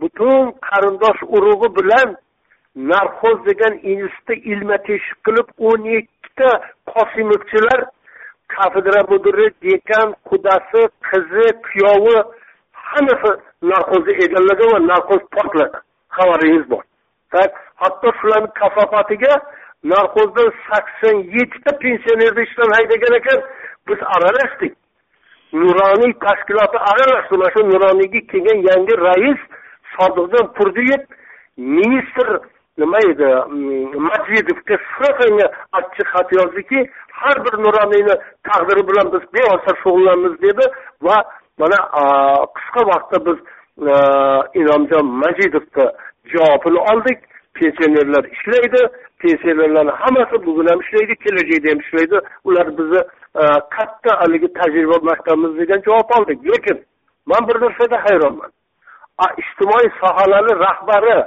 butun 0.00 0.52
qarindosh 0.68 1.20
urug'i 1.36 1.68
bilan 1.78 2.16
narxoz 2.92 3.38
degan 3.48 3.74
institutda 3.92 4.34
ilma 4.52 4.76
teshik 4.88 5.18
qilib 5.26 5.48
o'n 5.68 5.82
ikkita 5.98 6.50
qosimovchilar 6.92 7.80
kafedra 8.54 9.00
mudiri 9.10 9.46
dekan 9.66 10.08
qudasi 10.28 10.82
qizi 11.08 11.46
kuyovi 11.66 12.16
hammasi 12.88 13.30
narxozni 13.70 14.14
egallagan 14.24 14.68
va 14.74 14.80
narxoz 14.92 15.22
portladi. 15.34 15.78
Xabaringiz 16.16 16.66
bor. 16.70 16.82
Hatto 17.82 18.12
shularni 18.20 18.48
kafofatiga 18.60 19.32
narxozdan 19.92 20.50
sakson 20.68 21.16
yettita 21.36 21.72
pensionerni 21.82 22.42
ishdan 22.46 22.70
haydagan 22.76 23.14
ekan 23.20 23.40
biz 23.88 24.00
aralashdik. 24.14 24.72
Nuroniy 25.52 26.12
tashkiloti 26.24 26.78
aralashdi. 26.90 27.34
Mana 27.38 27.50
shu 27.54 27.60
nuroniyga 27.72 28.20
kelgan 28.30 28.58
yangi 28.70 28.94
rais 29.06 29.40
sodiqjon 29.94 30.46
turdiyev 30.56 31.02
ministr 31.56 32.28
nima 32.78 32.98
edi? 33.10 33.28
Mm, 33.50 34.02
Majidovga 34.08 34.76
srofanga 34.88 35.46
achchiq 35.78 36.08
xat 36.14 36.28
yozdiki 36.38 36.80
har 37.20 37.36
bir 37.44 37.54
nuroniyni 37.64 38.14
taqdiri 38.48 38.82
bilan 38.88 39.06
biz 39.14 39.24
bevosita 39.34 39.72
shug'ullanamiz 39.82 40.34
dedi 40.46 40.64
va 41.06 41.16
mana 41.60 41.78
qisqa 42.56 42.82
vaqtda 42.92 43.18
biz 43.26 43.38
inomjon 44.60 45.06
majidovni 45.22 45.84
javobini 46.32 46.80
oldik. 46.92 47.18
Pensionerlar 47.58 48.24
ishlaydi 48.36 48.80
pensionerlarni 49.22 49.92
hammasi 50.02 50.46
bugun 50.46 50.66
ham 50.66 50.80
ishlaydi 50.80 51.14
kelajakda 51.24 51.70
ham 51.70 51.80
ishlaydi. 51.84 52.16
Ular 52.44 52.66
bizni 52.78 53.00
e, 53.40 53.42
katta 53.76 54.10
haligi 54.20 54.48
tajriba 54.58 54.98
maktabimiz 55.10 55.58
degan 55.58 55.80
javob 55.86 56.10
oldik. 56.16 56.38
Lekin 56.50 56.78
man 57.26 57.48
bir 57.48 57.56
narsada 57.60 57.96
hayronman. 58.04 58.50
Ijtimoiy 59.42 59.88
sohalarni 60.00 60.54
rahbari 60.66 61.24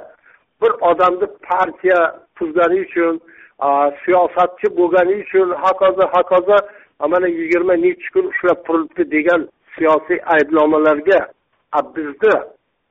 bir 0.62 0.72
odamni 0.90 1.28
partiya 1.50 2.00
tuzgani 2.36 2.80
uchun 2.86 3.22
siyosatchi 4.06 4.68
bo'lgani 4.78 5.16
uchun 5.24 5.50
hokazo 5.64 6.04
hokazo 6.16 6.58
mana 7.08 7.28
yigirma 7.28 7.74
nechi 7.74 8.12
kun 8.14 8.26
ushlab 8.32 8.60
turibdi 8.66 9.12
degan 9.12 9.50
siyosiy 9.76 10.20
aybnomalarga 10.26 11.20
bizni 11.96 12.36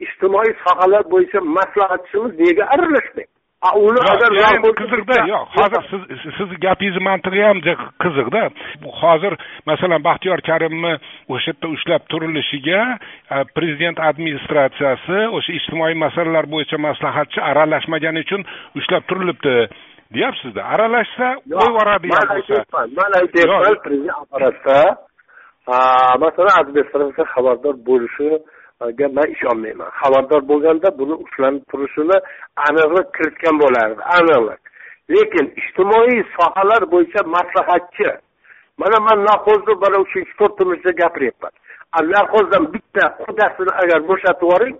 ijtimoiy 0.05 0.53
sohalar 0.65 1.03
bo'yicha 1.13 1.41
maslahatchimiz 1.59 2.33
nega 2.45 2.65
aralashmaydi? 2.75 3.33
Uni 3.75 4.01
agar 4.13 4.31
qiziqda 4.79 5.17
yo'q. 5.33 5.47
Hozir 5.57 5.83
siz 5.91 6.03
sizni 6.39 6.57
gapingizni 6.65 7.03
mantig'i 7.09 7.43
ham 7.49 7.59
qiziqda 8.05 8.43
hozir 9.01 9.35
masalan 9.71 10.05
baxtiyor 10.09 10.41
karimni 10.49 10.93
o'sha 11.35 11.51
yerda 11.51 11.67
ushlab 11.77 12.03
turilishiga 12.13 12.81
prezident 13.57 13.99
administratsiyasi 14.11 15.19
o'sha 15.39 15.57
ijtimoiy 15.59 15.97
masalalar 16.05 16.47
bo'yicha 16.55 16.79
maslahatchi 16.89 17.41
aralashmagani 17.51 18.21
uchun 18.27 18.45
ushlab 18.79 19.03
turilibdi 19.09 19.57
deyapsizda. 20.15 20.63
Aralashsa 20.75 21.27
o'yvoradigan 21.63 22.27
bo'lsa. 22.35 22.63
man 22.99 23.11
aytyapman 23.21 23.77
prezident 23.87 24.19
apparatda 24.23 24.79
masalan 26.25 26.55
administratsiya 26.63 27.27
xabardor 27.35 27.75
bo'lishi 27.89 28.31
ga 28.81 29.09
man 29.09 29.29
ishonmayman. 29.35 29.91
Xabardor 30.01 30.43
bo'lganda 30.51 30.89
buni 30.99 31.15
ushlanib 31.25 31.65
turishini 31.71 32.17
aniqlik 32.69 33.09
kiritgan 33.17 33.57
bo'lardi 33.63 34.03
aniqlik. 34.19 34.61
Lekin 35.15 35.47
ijtimoiy 35.61 36.23
sohalar 36.37 36.83
bo'yicha 36.93 37.21
maslahatchi. 37.37 38.11
Mana 38.81 38.99
man 39.07 39.19
narxozni 39.29 39.75
mana 39.85 39.99
uchinchi 40.05 40.33
to'rtinchida 40.41 40.93
gapiryapman. 41.03 41.55
Narxozdan 42.15 42.65
bitta 42.75 43.05
qudasini 43.23 43.73
agar 43.83 44.01
bo'shatib 44.11 44.43
yuboring 44.47 44.77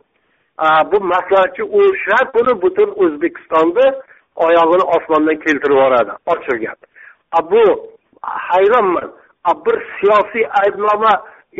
bu 0.91 0.97
maslahatchi 1.13 1.63
o'sha 1.81 2.19
kuni 2.35 2.53
butun 2.63 2.91
o'zbekistonni 3.03 3.87
oyog'ini 4.47 4.85
osmondan 4.97 5.37
keltirib 5.45 5.77
yuboradi. 5.77 6.13
Ochiq 6.33 6.59
gap. 6.65 6.79
Bu 7.53 7.63
hayronman. 8.23 9.11
Bir 9.67 9.77
siyosiy 9.97 10.45
aybnoma 10.63 11.13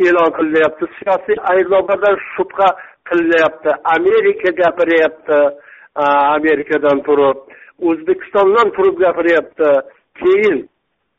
e'lon 0.05 0.29
qilinyapti. 0.37 0.85
Siyosiy 0.97 1.37
ayblovlardan 1.53 2.17
shubha 2.33 2.69
qilinyapti. 3.09 3.69
Amerika 3.97 4.49
gapiryapti. 4.61 5.39
Amerikadan 6.37 6.97
turib. 7.07 7.37
O'zbekistondan 7.87 8.67
turib 8.75 8.97
gapiryapti. 9.05 9.69
Keyin 10.19 10.57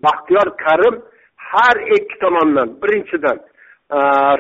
baxtiyor 0.05 0.49
karim 0.65 0.97
har 1.37 1.77
ikki 1.97 2.17
tomondan 2.23 2.69
birinchidan 2.83 3.39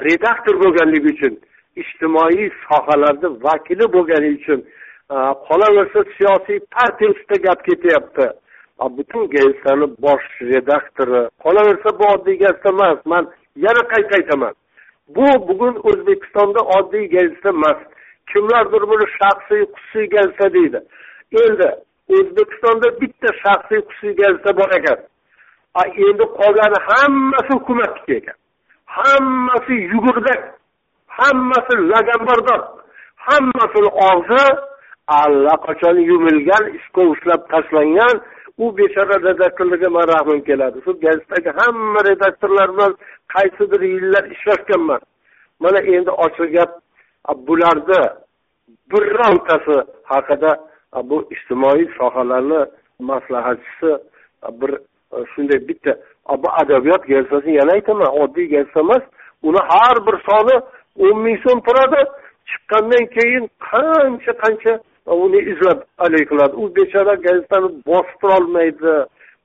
redaktor 0.06 0.54
bo'lganligi 0.62 1.08
uchun 1.14 1.34
ijtimoiy 1.82 2.50
sohalarni 2.64 3.28
vakili 3.44 3.86
bo'lgani 3.94 4.28
uchun 4.38 4.60
qolaversa 5.48 6.00
siyosiy 6.16 6.58
partiya 6.74 7.10
ustida 7.14 7.36
gap 7.46 7.60
ketyapti. 7.68 8.26
Butun 8.96 9.22
gazetani 9.34 9.86
bosh 10.04 10.28
redaktori. 10.52 11.22
Qolaversa 11.44 11.88
bu 11.98 12.04
oddiy 12.14 12.36
gazeta 12.42 12.68
emas. 12.74 12.98
Man 13.12 13.24
yana 13.64 13.82
qayta 13.92 14.12
aytaman 14.18 14.54
bu 15.16 15.26
bugun 15.48 15.74
o'zbekistonda 15.88 16.60
oddiy 16.76 17.04
gazeta 17.14 17.50
emas 17.56 17.78
kimlardir 18.30 18.82
buni 18.90 19.06
shaxsiy 19.18 19.62
xususiy 19.74 20.06
gazeta 20.14 20.46
deydi. 20.56 20.80
Endi 21.42 21.68
o'zbekistonda 22.16 22.88
bitta 23.00 23.28
shaxsiy 23.42 23.80
xususiy 23.88 24.12
gazeta 24.22 24.50
bor 24.60 24.70
ekan. 24.78 24.98
Endi 26.08 26.24
qolgani 26.38 26.78
hammasi 26.88 27.50
hukumatniki 27.56 28.14
ekan 28.20 28.38
hammasi 28.88 29.74
yugurdak 29.92 30.40
hammasi 31.18 31.74
laganbardor 31.92 32.60
hammasini 33.26 33.90
og'zi 34.10 34.44
allaqachon 35.20 35.96
yumilgan 36.10 36.64
ishga 36.78 37.02
ushlab 37.12 37.40
tashlangan 37.52 38.16
u 38.58 38.76
bechora 38.78 39.16
redaktorlarga 39.28 39.88
man 39.90 40.06
rahmim 40.14 40.40
keladi. 40.48 40.78
Shu 40.84 40.92
gazetadagi 41.00 41.50
hamma 41.60 42.00
redaktorlar 42.10 42.68
bilan 42.74 42.92
qaysidir 43.34 43.82
yillar 43.94 44.24
ishlashganman. 44.34 45.00
Mana 45.60 45.80
endi 45.94 46.10
ochiq 46.10 46.48
gap 46.56 46.70
bularni 47.46 48.02
birontasi 48.90 49.76
haqida 50.12 50.50
bu 51.10 51.16
ijtimoiy 51.34 51.86
sohalarni 51.98 52.60
maslahatchisi 53.10 53.90
bir 54.60 54.70
shunday 55.32 55.68
bitta 55.68 55.92
bu 56.42 56.48
adabiyot 56.62 57.02
gazetasi 57.12 57.50
yana 57.50 57.72
aytaman 57.72 58.10
oddiy 58.22 58.46
gazeta 58.54 58.80
emas 58.80 59.04
uni 59.42 59.60
har 59.70 59.96
bir 60.06 60.16
soni 60.28 60.56
o'n 61.04 61.16
ming 61.24 61.38
so'm 61.44 61.60
turadi. 61.66 62.02
Chiqqandan 62.50 63.04
keyin 63.16 63.44
qancha 63.70 64.32
qancha 64.42 64.72
uni 65.14 65.40
izlab 65.52 65.78
haligi 65.98 66.26
qiladi 66.30 66.54
u 66.56 66.74
bechora 66.76 67.14
gazetani 67.14 67.68
bostirolmaydi. 67.86 68.94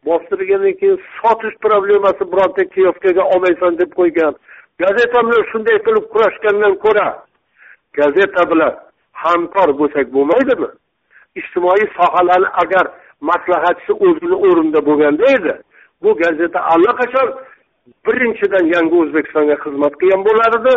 Bostirgandan 0.05 0.73
keyin 0.79 0.97
sotish 1.19 1.55
problemasi 1.65 2.23
bironta 2.31 2.63
kioskaga 2.73 3.23
olmaysan 3.33 3.77
deb 3.81 3.91
qo'ygan. 3.99 4.33
Gazeta 4.81 5.19
bilan 5.27 5.43
shunday 5.51 5.77
qilib 5.85 6.05
kurashgandan 6.13 6.73
ko'ra 6.85 7.07
gazeta 7.99 8.43
bilan 8.51 8.73
hamkor 9.23 9.69
bo'lsak 9.79 10.05
bo'lmaydimi? 10.15 10.69
Ijtimoiy 11.39 11.87
sohalarni 11.97 12.49
agar 12.63 12.85
maslahatchisi 13.29 13.93
o'zini 14.05 14.37
o'rnida 14.47 14.79
bo'lganda 14.87 15.25
edi 15.37 15.53
bu 16.03 16.09
gazeta 16.23 16.59
allaqachon 16.73 17.29
birinchidan 18.07 18.65
yangi 18.75 18.95
o'zbekistonga 19.03 19.55
xizmat 19.63 19.93
qilgan 20.01 20.21
bo'lar 20.27 20.51
edi 20.59 20.73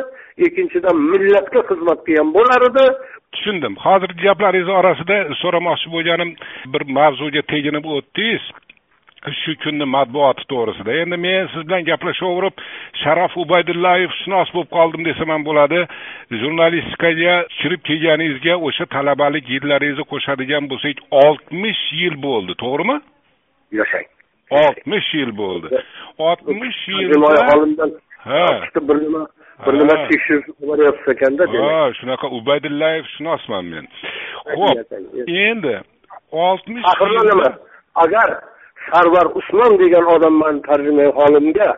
ikkinchidan 0.46 0.96
millatga 1.12 1.60
xizmat 1.70 2.00
qilgan 2.06 2.30
bo'lar 2.36 2.60
edi 2.70 2.86
tushundim. 3.34 3.74
Hozirgi 3.86 4.22
gaplaringiz 4.28 4.70
orasida 4.80 5.16
so'ramoqchi 5.42 5.88
bo'lganim 5.94 6.30
bir 6.72 6.82
mavzuga 6.98 7.42
teginib 7.52 7.84
o'tdingiz. 7.96 8.44
Shu 9.40 9.52
kunni 9.62 9.86
matbuoti 9.96 10.44
to'g'risida. 10.52 10.92
Endi 11.02 11.16
men 11.26 11.48
siz 11.52 11.62
bilan 11.68 11.86
gaplashaverib 11.90 12.60
sharof 13.02 13.32
ubaydullayev 13.42 14.12
shunos 14.20 14.52
bo'lib 14.54 14.70
qoldim 14.76 15.02
desam 15.08 15.32
ham 15.34 15.46
bo'ladi. 15.48 15.80
Jurnalistikaga 16.42 17.34
kirib 17.58 17.82
kelganingizga 17.88 18.54
o'sha 18.68 18.86
talabalik 18.96 19.54
yillaringizni 19.54 20.10
qo'shadigan 20.12 20.70
bo'lsak 20.72 21.02
oltmish 21.24 21.82
yil 22.02 22.14
bo'ldi. 22.26 22.52
To'g'rimi? 22.64 22.96
Yashang 23.80 24.06
oltmish 24.50 25.14
yil 25.14 25.36
bo'ldi. 25.36 25.68
Oltmish 26.18 26.88
yilda 26.88 27.88
ha. 28.18 28.46
bir 28.88 28.94
nima 28.94 29.26
bir 29.66 29.72
nima 29.72 29.96
boryapsiz 30.60 31.08
ekanda 31.08 31.44
ha 31.62 31.92
shunaqa 31.98 32.26
ubaydullayev 32.28 33.04
shunosman 33.16 33.64
men. 33.64 33.86
Ho'p 34.44 34.92
endi 35.28 35.80
oltmish 36.32 36.84
faxrlanaman 36.86 37.54
agar 37.94 38.28
sarvar 38.90 39.26
usmon 39.38 39.78
degan 39.78 40.04
odamman 40.14 40.62
tarjimai 40.62 41.06
holimga 41.18 41.76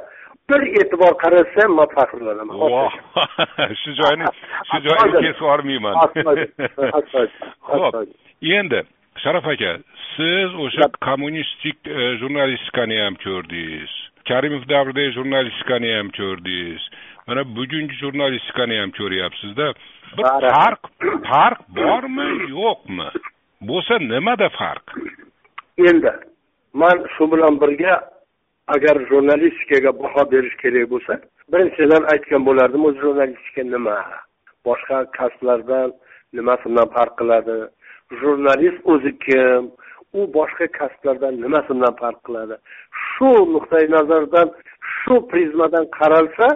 bir 0.51 0.61
e'tibor 0.81 1.13
qarasam 1.23 1.71
man 1.79 1.89
faxrlanaman. 1.97 2.57
Shu 3.83 3.91
joyni 4.01 4.25
shu 4.71 4.79
joyni 4.87 5.13
kesib 5.25 5.43
yubormayman. 5.43 5.95
Ho'p 7.71 7.95
endi 8.59 8.83
sharof 9.23 9.47
aka 9.55 9.73
siz 10.17 10.51
o'sha 10.65 10.87
kommunistik 11.09 11.79
jurnalistikani 12.21 12.99
ham 13.05 13.15
ko'rdingiz. 13.25 13.93
Karimov 14.29 14.65
davridagi 14.73 15.13
jurnalistikani 15.19 15.91
ham 15.97 16.09
ko'rdingiz. 16.19 16.83
Mana 17.27 17.43
bugungi 17.57 17.95
jurnalistikani 18.03 18.77
ham 18.81 18.91
ko'ryapsizda. 18.99 19.67
Bir 20.19 20.27
farq 20.55 20.83
farq 21.31 21.61
bormi 21.79 22.29
yo'qmi? 22.59 23.09
Bo'lsa 23.71 23.95
nimada 24.13 24.49
farq? 24.61 24.87
Endi 25.89 26.13
man 26.83 26.97
shu 27.15 27.25
bilan 27.33 27.61
birga 27.63 27.95
agar 28.75 28.97
jurnalistikaga 29.11 29.93
baho 30.03 30.23
berish 30.33 30.57
kerak 30.63 30.87
bo'lsa 30.93 31.13
birinchidan 31.53 32.03
aytgan 32.13 32.43
bo'lardim 32.49 32.85
o'zi 32.89 32.99
jurnalistika 33.05 33.63
nima? 33.75 33.99
Boshqa 34.67 34.99
kasblardan 35.19 35.89
nimasidan 36.37 36.89
farq 36.97 37.15
qiladi 37.21 37.57
jurnalist 38.11 38.81
o'zi 38.85 39.19
kim? 39.19 39.71
U 40.13 40.21
boshqa 40.37 40.67
kasblardan 40.79 41.35
nimasi 41.43 41.71
bilan 41.77 41.95
farq 42.01 42.21
qiladi? 42.27 42.57
Shu 43.09 43.31
nuqtai 43.55 43.85
nazardan 43.97 44.49
shu 44.97 45.15
prizmadan 45.31 45.85
qaralsa 45.99 46.47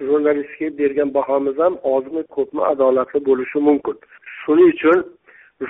jurnalistga 0.00 0.68
bergan 0.78 1.14
bahomiz 1.18 1.56
ham 1.64 1.74
ozmi 1.94 2.22
ko'pmi 2.36 2.62
adolatli 2.72 3.20
bo'lishi 3.28 3.58
mumkin. 3.68 3.96
Shuning 4.40 4.68
uchun 4.74 4.98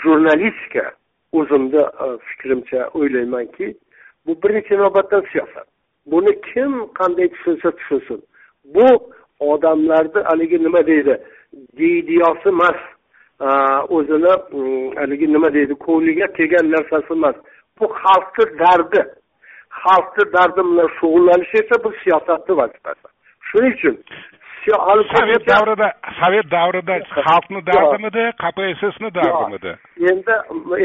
jurnalistika 0.02 0.84
o'zimni 1.38 1.82
e, 2.04 2.06
fikrimcha 2.28 2.80
o'ylaymanki 2.98 3.66
bu 4.26 4.32
birinchi 4.42 4.74
navbatdan 4.82 5.22
siyosat. 5.32 5.66
Buni 6.12 6.32
kim 6.48 6.72
qanday 6.98 7.28
tushunsa 7.34 7.70
tushunsin. 7.78 8.20
Bu 8.74 8.86
odamlarni 9.40 10.20
haligi 10.28 10.58
nima 10.64 10.86
deydi? 10.86 11.14
Deydiyosi 11.78 12.48
emas. 12.48 12.80
O'zini 13.96 14.32
mm, 14.52 14.96
haligi 14.96 15.26
nima 15.32 15.54
deydi 15.54 15.74
ko'ngliga 15.74 16.26
kelgan 16.36 16.70
narsasi 16.70 17.12
emas. 17.12 17.36
Bu 17.80 17.84
xalqni 18.02 18.44
dardi. 18.58 19.02
Xalqni 19.82 20.24
dardi 20.36 20.60
bilan 20.68 20.88
shug'ullanish 20.98 21.54
esa 21.60 21.84
bu 21.84 21.92
siyosatni 22.02 22.56
vazifasi. 22.56 23.06
Shuning 23.48 23.74
uchun 23.74 23.96
sovet 24.66 25.46
davrida 25.48 25.88
sovet 26.20 26.50
davrida 26.50 26.94
xalqni 27.26 27.60
dardimidi 27.66 28.24
kpssni 28.42 29.08
dardimidi 29.14 29.72
endi 30.10 30.34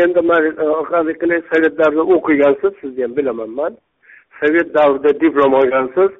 endi 0.03 0.21
man 0.29 0.43
e, 0.45 1.41
sovet 1.51 1.77
davrida 1.79 2.03
o'qigansiz 2.15 2.73
sizni 2.81 3.01
ham 3.03 3.15
bilaman 3.17 3.49
man. 3.49 3.73
Sovet 4.39 4.75
davrida 4.75 5.19
diplom 5.21 5.53
olgansiz 5.53 6.11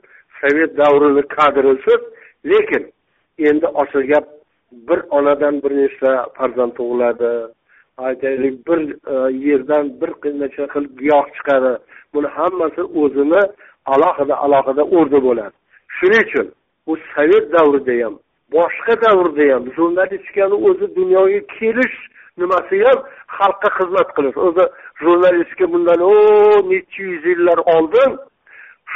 sovet 0.42 0.78
davrini 0.78 1.22
kadrisiz 1.22 2.02
lekin 2.46 2.84
endi 3.50 3.68
ochiq 3.82 4.08
gap 4.12 4.26
bir 4.72 5.00
onadan 5.10 5.64
bir 5.64 5.72
nechta 5.78 6.26
farzand 6.34 6.72
tug'iladi. 6.72 7.48
Aytaylik 7.98 8.68
bir 8.68 8.80
e, 9.14 9.16
yerdan 9.48 10.02
bir 10.02 10.40
necha 10.40 10.66
xil 10.74 10.86
giyoh 11.00 11.26
chiqadi. 11.36 11.74
Buni 12.14 12.28
hammasi 12.28 12.82
o'zini 13.02 13.42
alohida 13.86 14.36
alohida 14.46 14.84
o'rni 14.98 15.20
bo'ladi. 15.28 15.56
Shuning 15.98 16.24
uchun 16.28 16.48
u 16.92 16.98
sovet 17.14 17.46
davrida 17.54 18.06
ham 18.06 18.16
boshqa 18.56 18.94
davrda 19.06 19.46
ham 19.54 19.64
jurnalistikani 19.78 20.56
o'zi 20.68 20.96
dunyoga 20.96 21.40
kelish 21.58 21.98
nimasi 22.38 22.76
ham 22.86 23.00
xalqqa 23.38 23.70
xizmat 23.78 24.10
qilish. 24.16 24.38
O'zi 24.48 24.66
jurnalistika 25.04 25.66
bundan 25.74 26.00
o 26.12 26.14
necha 26.72 27.04
yuz 27.12 27.24
yillar 27.32 27.60
oldin 27.76 28.12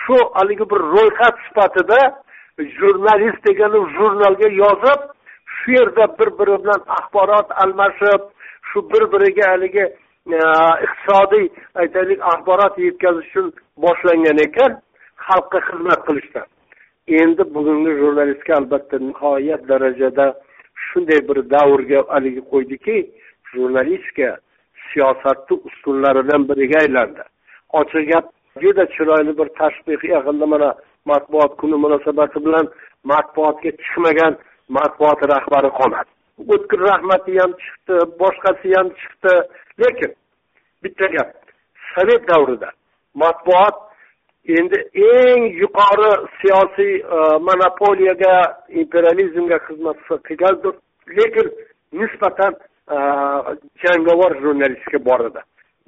shu 0.02 0.18
haligi 0.38 0.66
bir 0.72 0.82
ro'yxat 0.96 1.36
sifatida 1.48 2.00
jurnalist 2.78 3.42
degani 3.48 3.80
jurnalga 3.98 4.50
yozib 4.64 5.00
shu 5.58 5.72
yerda 5.78 6.06
bir 6.20 6.30
biri 6.39 6.56
bilan 6.63 6.82
axborot 6.98 7.48
almashib 7.63 8.22
shu 8.70 8.89
bir 8.91 9.04
biriga 9.13 9.46
haligi 9.52 9.86
e, 10.38 10.39
iqtisodiy 10.86 11.46
aytaylik 11.82 12.20
axborot 12.32 12.80
yetkazish 12.88 13.30
uchun 13.30 13.48
boshlangan 13.84 14.38
ekan 14.48 14.72
xalqqa 15.28 15.60
xizmat 15.68 16.02
qilishdan 16.08 16.48
endi 17.08 17.44
bugungi 17.56 17.91
jurnalistika 18.02 18.54
albatta 18.60 18.98
nihoyat 19.08 19.62
darajada 19.70 20.26
shunday 20.86 21.20
bir 21.30 21.38
davrga 21.54 22.00
haligi 22.13 22.41
qo'ydiki 22.52 22.98
jurnalistika 23.52 24.30
siyosatni 24.94 25.56
ustunlaridan 25.68 26.41
biriga 26.50 26.78
aylandi. 26.80 27.24
Ochiq 27.80 28.04
gap 28.12 28.26
juda 28.62 28.86
chiroyli 28.96 29.38
bir 29.39 29.48
tashbih 29.60 30.00
yaqinda 30.15 30.46
mana 30.54 30.70
matbuot 31.06 31.58
kuni 31.62 31.78
munosabati 31.84 32.46
bilan 32.46 32.65
matbuotga 33.12 33.72
chiqmagan 33.84 34.34
matbuot 34.69 35.19
rahbari 35.34 35.69
qolmadi 35.80 36.15
o'tkir 36.54 36.80
rahmati 36.80 37.38
ham 37.39 37.51
chiqdi 37.63 37.95
boshqasi 38.21 38.69
ham 38.78 38.88
chiqdi. 38.99 39.34
Lekin 39.82 40.12
bitta 40.84 41.08
gap 41.15 41.30
sovet 41.93 42.23
davrida 42.30 42.69
matbuot 43.21 43.75
endi 44.58 44.80
eng 45.13 45.41
yuqori 45.62 46.12
siyosiy 46.39 46.93
e, 47.17 47.19
monopoliyaga 47.47 48.36
imperializmga 48.82 49.58
xizmat 49.67 49.97
qilgandir. 50.28 50.73
Lekin 51.17 51.47
nisbatan 51.99 52.54
e, 52.95 52.97
jangovar 53.84 54.32
jurnalistika 54.43 54.99
bor 55.10 55.21
edi 55.30 55.41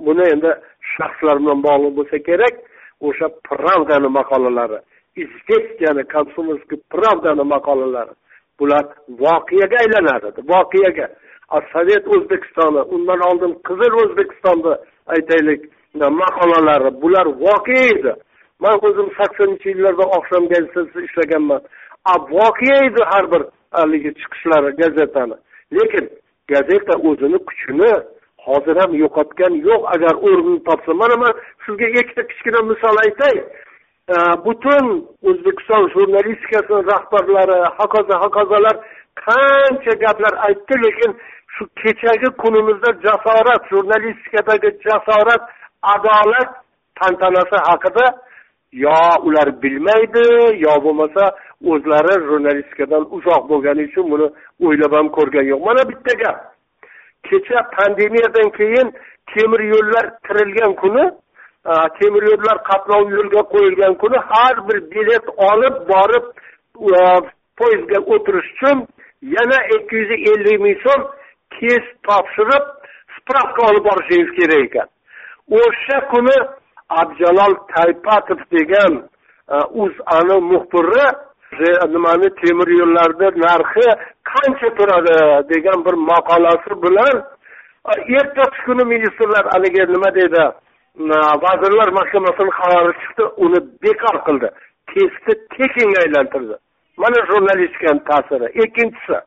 buni 0.05 0.25
endi 0.33 0.51
shaxslar 0.95 1.37
bilan 1.43 1.59
bog'liq 1.67 1.93
bo'lsa 1.99 2.17
kerak. 2.29 2.55
O'sha 3.07 3.27
pravdani 3.49 4.09
maqolalari 4.19 4.79
известияni 5.23 6.03
komsomolskiy 6.13 6.79
pravdani 6.93 7.43
maqolalari 7.55 8.13
bular 8.59 8.85
voqeaga 9.23 9.77
aylanadi. 9.83 10.27
Voqeaga. 10.53 11.07
Sovet 11.73 12.05
o'zbekistoni 12.15 12.81
undan 12.95 13.19
oldin 13.29 13.53
qizil 13.67 13.93
o'zbekistonni 14.03 14.73
aytaylik 15.15 15.61
maqolalari 16.21 16.89
bular 17.01 17.27
voqea 17.45 17.85
edi. 17.95 18.13
Man 18.59 18.75
o'zim 18.87 19.09
saksoninchi 19.19 19.67
yillarda 19.69 20.05
oqshom 20.17 20.43
gazetasida 20.53 21.01
ishlaganman 21.07 21.61
voqea 22.35 22.77
edi 22.87 23.01
har 23.11 23.25
bir 23.31 23.41
haligi 23.77 24.11
chiqishlari 24.19 24.71
gazetani. 24.81 25.37
Lekin 25.75 26.05
gazeta 26.51 26.93
o'zini 27.09 27.39
kuchini 27.47 27.91
hozir 28.47 28.75
ham 28.81 28.91
yo'qotgani 29.03 29.59
yo'q. 29.69 29.81
Agar 29.95 30.13
o'rnini 30.27 30.63
topsa 30.67 30.93
mana 31.01 31.15
man 31.23 31.33
sizga 31.65 31.87
ikkita 32.01 32.23
kichkina 32.29 32.59
misol 32.71 32.95
aytay. 33.05 33.35
Э, 34.07 34.15
butun 34.45 34.85
o'zbekiston 35.29 35.89
jurnalistikasini 35.93 36.81
rahbarlari 36.91 37.57
hokazo 37.77 38.15
hokazolar 38.23 38.75
qancha 39.25 39.93
gaplar 40.03 40.33
aytdi 40.47 40.75
lekin 40.83 41.11
shu 41.53 41.63
kechagi 41.81 42.29
kunimizda 42.41 42.89
jasorat 43.05 43.61
jurnalistikadagi 43.71 44.69
jasorat 44.85 45.43
adolat 45.93 46.49
tantanasi 46.99 47.57
haqida 47.69 48.05
yo 48.85 48.99
ular 49.27 49.47
bilmaydi 49.61 50.25
yo 50.65 50.73
bo'lmasa 50.85 51.23
o'zlari 51.71 52.15
jurnalistikadan 52.29 53.03
uzoq 53.17 53.43
bo'lgani 53.51 53.83
uchun 53.89 54.05
buni 54.11 54.27
o'ylab 54.65 54.93
ham 54.97 55.07
ko'rgan 55.17 55.45
yo'q. 55.51 55.61
Mana 55.67 55.81
bitta 55.89 56.13
gap. 56.23 56.37
Kecha 57.27 57.59
pandemiyadan 57.77 58.49
keyin 58.59 58.87
temir 59.31 59.61
yo'llar 59.73 60.05
tirilgan 60.25 60.73
kuni 60.81 61.05
temir 61.99 62.23
yo'llar 62.31 62.57
qatnovi 62.69 63.11
yo'lga 63.19 63.41
qo'yilgan 63.53 63.93
kuni 64.03 64.19
har 64.31 64.55
bir 64.67 64.77
bilet 64.93 65.25
olib 65.49 65.75
borib 65.91 66.25
poyezdga 67.59 67.99
o'tirish 68.13 68.49
uchun 68.53 68.77
yana 69.35 69.59
ikki 69.75 69.95
yuz 70.01 70.11
ellik 70.31 70.59
ming 70.65 70.77
so'm 70.85 71.01
test 71.55 71.89
topshirib 72.07 72.65
spravka 73.15 73.61
olib 73.69 73.83
borishingiz 73.89 74.31
kerak 74.37 74.61
ekan. 74.67 74.87
O'sha 75.59 75.97
kuni 76.11 76.37
abjalol 77.01 77.53
taypatov 77.73 78.39
degan 78.55 78.93
o'zani 79.81 80.37
muxbiri 80.51 81.07
nimani 81.93 82.29
temir 82.41 82.69
yo'llarni 82.79 83.27
narxi 83.45 83.87
qancha 84.31 84.69
turadi? 84.77 85.17
degan 85.51 85.79
bir 85.85 85.95
maqolasi 86.11 86.73
bilan 86.83 87.15
ertasi 88.19 88.57
kuni 88.65 88.83
ministrlar 88.93 89.43
haligi 89.53 89.83
nima? 89.93 90.09
deydi 90.19 90.43
vazirlar 91.45 91.89
mahkamasini 91.99 92.51
qarori 92.59 92.93
chiqdi 93.01 93.23
uni 93.45 93.59
bekor 93.83 94.17
qildi. 94.27 94.49
Testni 94.91 95.33
tekinga 95.57 95.99
aylantirdi. 96.05 96.55
Mana 96.97 97.19
jurnalistikani 97.29 98.01
ta'siri. 98.09 98.47
Ikkinchisi 98.63 99.17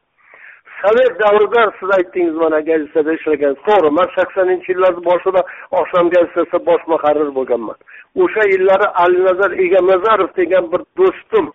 sovet 0.80 1.14
davrida 1.22 1.72
siz 1.80 1.90
aytdingiz 1.98 2.34
mana 2.34 2.60
gazetada 2.60 3.12
ishlagan 3.18 3.54
to'g'ri 3.66 3.90
man 3.98 4.08
saksoninchi 4.16 4.72
yillarni 4.72 5.02
boshida 5.10 5.40
oqshom 5.80 6.06
gazetasida 6.14 6.58
bosh 6.68 6.84
muharrir 6.92 7.30
bo'lganman. 7.38 7.78
O'sha 8.22 8.42
yillari 8.52 8.86
alinazar 9.02 9.50
egamnazarov 9.64 10.30
degan 10.40 10.64
bir 10.72 10.82
do'stim 10.98 11.46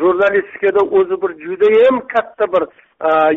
jurnalistikada 0.00 0.82
o'zi 0.98 1.16
bir 1.22 1.30
judayam 1.44 1.96
katta 2.12 2.46
bir 2.54 2.62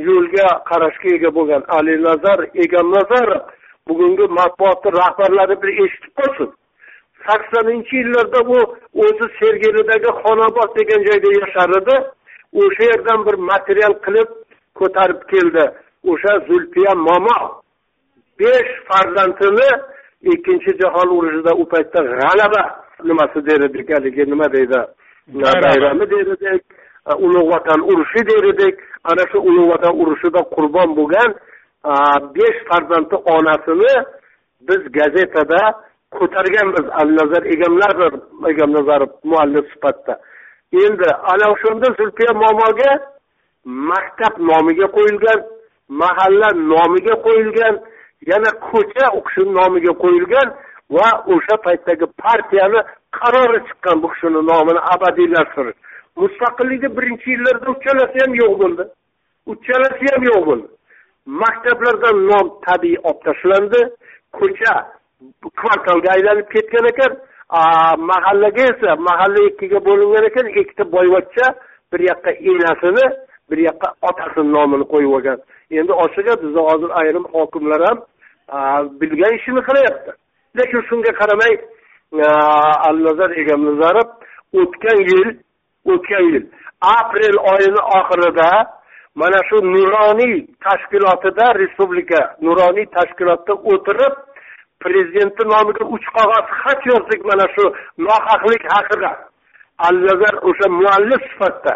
yo'lga 0.08 0.48
qarashga 0.70 1.10
ega 1.18 1.30
bo'lgan 1.38 1.64
alinazar 1.78 2.40
egamnazarov 2.66 3.44
bugungi 3.88 4.26
matbuotni 4.38 4.92
rahbarlari 5.02 5.56
bir 5.62 5.70
eshitib 5.84 6.14
qolsin. 6.20 6.50
Saksoninchi 7.26 7.96
yillarda 8.02 8.40
u 8.56 8.58
o'zi 9.04 9.28
sergelidagi 9.40 10.12
xonobod 10.22 10.70
degan 10.80 11.02
joyda 11.08 11.30
yashar 11.40 11.70
edi 11.80 11.96
o'sha 12.62 12.84
yerdan 12.92 13.20
bir 13.28 13.36
material 13.52 13.94
qilib 14.06 14.30
ko'tarib 14.80 15.22
keldi. 15.32 15.66
O'sha 16.12 16.34
zulfiya 16.48 16.94
momo. 17.08 17.38
Besh 18.40 18.72
farzandini 18.90 19.70
ikkinchi 20.34 20.72
jahon 20.82 21.10
urushida 21.18 21.52
u 21.62 21.64
paytda 21.74 22.00
g'alaba 22.12 22.64
nimasi 23.10 23.40
der 23.48 23.62
edik 23.68 23.88
haligi 23.94 24.24
nima 24.32 24.48
deydi? 24.56 24.82
Bayrami 25.44 26.06
der 26.12 26.28
edik 26.36 26.64
ulug' 27.26 27.50
vatan 27.54 27.80
urushi 27.92 28.22
der 28.30 28.44
edik 28.54 28.76
ana 29.10 29.24
shu 29.32 29.38
ulug' 29.50 29.70
vatan 29.74 29.94
urushida 30.02 30.42
qurbon 30.56 30.90
bo'lgan 30.98 31.30
besh 32.36 32.60
farzandni 32.70 33.18
onasini 33.36 33.94
biz 34.68 34.82
gazetada 34.98 35.62
ko'targanmiz. 36.12 36.86
Alnazar 37.02 37.44
egamnazarov 37.54 38.20
egamnazarov 38.50 39.12
muallif 39.24 39.66
sifatida. 39.74 40.20
Endi 40.74 41.08
ana 41.32 41.46
o'shanda 41.54 41.88
zulfiya 41.98 42.34
momoga 42.44 42.92
maktab 43.66 44.34
nomiga 44.50 44.88
qo'yilgan 44.98 45.40
mahalla 46.02 46.50
nomiga 46.74 47.16
qo'yilgan 47.26 47.76
yana 48.32 48.52
ko'cha 48.70 49.06
u 49.18 49.20
kishini 49.26 49.52
nomiga 49.60 49.94
qo'yilgan 50.04 50.48
va 50.96 51.08
o'sha 51.34 51.56
paytdagi 51.66 52.06
partiyani 52.24 52.80
qarori 53.18 53.60
chiqqan 53.68 53.98
bu 54.04 54.08
kishini 54.14 54.42
nomini 54.52 54.82
abadiylashtirish. 54.94 55.80
Mustaqillikni 56.22 56.90
birinchi 56.98 57.28
yillarda 57.34 57.68
uchalasi 57.76 58.18
ham 58.24 58.34
yo'q 58.42 58.54
bo'ldi. 58.62 58.84
Uchalasi 59.54 60.06
ham 60.14 60.24
yo'q 60.32 60.44
bo'ldi. 60.50 60.68
Maktablardan 61.26 62.18
nom 62.30 62.48
tabiiy 62.68 62.98
olib 63.04 63.20
tashlandi. 63.26 63.82
Ko'cha 64.38 64.74
kvartalga 65.60 66.10
aylanib 66.16 66.48
ketgan 66.54 66.86
ekan. 66.92 67.12
Mahallaga 68.12 68.64
esa 68.72 68.96
mahalla 69.08 69.42
ikkiga 69.50 69.80
bo'lingan 69.88 70.24
ekan. 70.30 70.46
Ikkita 70.62 70.92
boyvachcha 70.96 71.46
bir 71.92 72.02
yoqqa 72.10 72.32
enasini 72.50 73.06
bir 73.50 73.60
yoqqa 73.68 73.88
otasini 74.10 74.52
nomini 74.56 74.86
qo'yib 74.94 75.12
olgan. 75.18 75.40
Endi 75.80 75.94
ochig'i 76.04 76.34
bizni 76.44 76.62
hozir 76.70 76.90
ayrim 77.02 77.26
hokimlar 77.36 77.82
ham 77.88 77.98
bilgan 79.02 79.34
ishini 79.40 79.62
qilyapti. 79.68 80.12
Lekin 80.58 80.82
shunga 80.90 81.12
qaramay 81.22 81.54
alnazar 82.90 83.30
egamnazarov 83.42 84.10
o'tgan 84.62 85.00
yil 85.10 85.30
o'tgan 85.94 86.24
yil 86.34 86.46
aprel 87.00 87.38
oyini 87.52 87.82
oxirida 87.98 88.50
mana 89.16 89.40
shu 89.50 89.58
nuroniy 89.74 90.36
tashkilotida 90.66 91.54
respublika 91.62 92.20
nuroniy 92.42 92.86
tashkilotda 92.98 93.54
o'tirib 93.72 94.14
prezidentni 94.84 95.46
nomiga 95.54 95.86
uch 95.96 96.08
qog'oz 96.18 96.46
xat 96.62 96.82
yozdik 96.92 97.22
mana 97.32 97.46
shu 97.56 97.66
nohaqlik 98.08 98.64
haqida. 98.76 99.12
Alinazar 99.88 100.36
o'sha 100.50 100.68
muallif 100.80 101.22
sifatida 101.32 101.74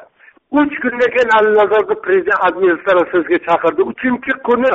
uch 0.60 0.76
kundan 0.82 1.10
keyin 1.16 1.32
alinazarni 1.38 1.96
prezident 2.06 2.40
administratsiyasiga 2.48 3.40
chaqirdi. 3.48 3.82
Uchinchi 3.92 4.32
kuni 4.48 4.74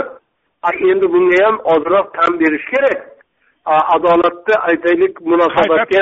endi 0.90 1.07
bunga 1.12 1.38
ham 1.46 1.57
ozroq 1.75 2.07
tan 2.16 2.31
berish 2.40 2.66
kerak. 2.73 3.01
Adolatni 3.66 4.55
aytaylik 4.68 5.20
munosabatga 5.20 6.01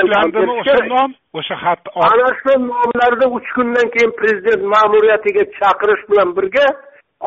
o'sha 0.59 0.77
nom 0.87 1.11
o'sha 1.33 1.55
xat 1.63 1.81
ana 2.09 2.29
shu 2.41 2.51
nomlarni 2.71 3.27
uch 3.37 3.49
kundan 3.55 3.87
keyin 3.93 4.11
prezident 4.19 4.63
ma'muriyatiga 4.73 5.43
chaqirish 5.59 6.03
bilan 6.09 6.29
birga 6.37 6.67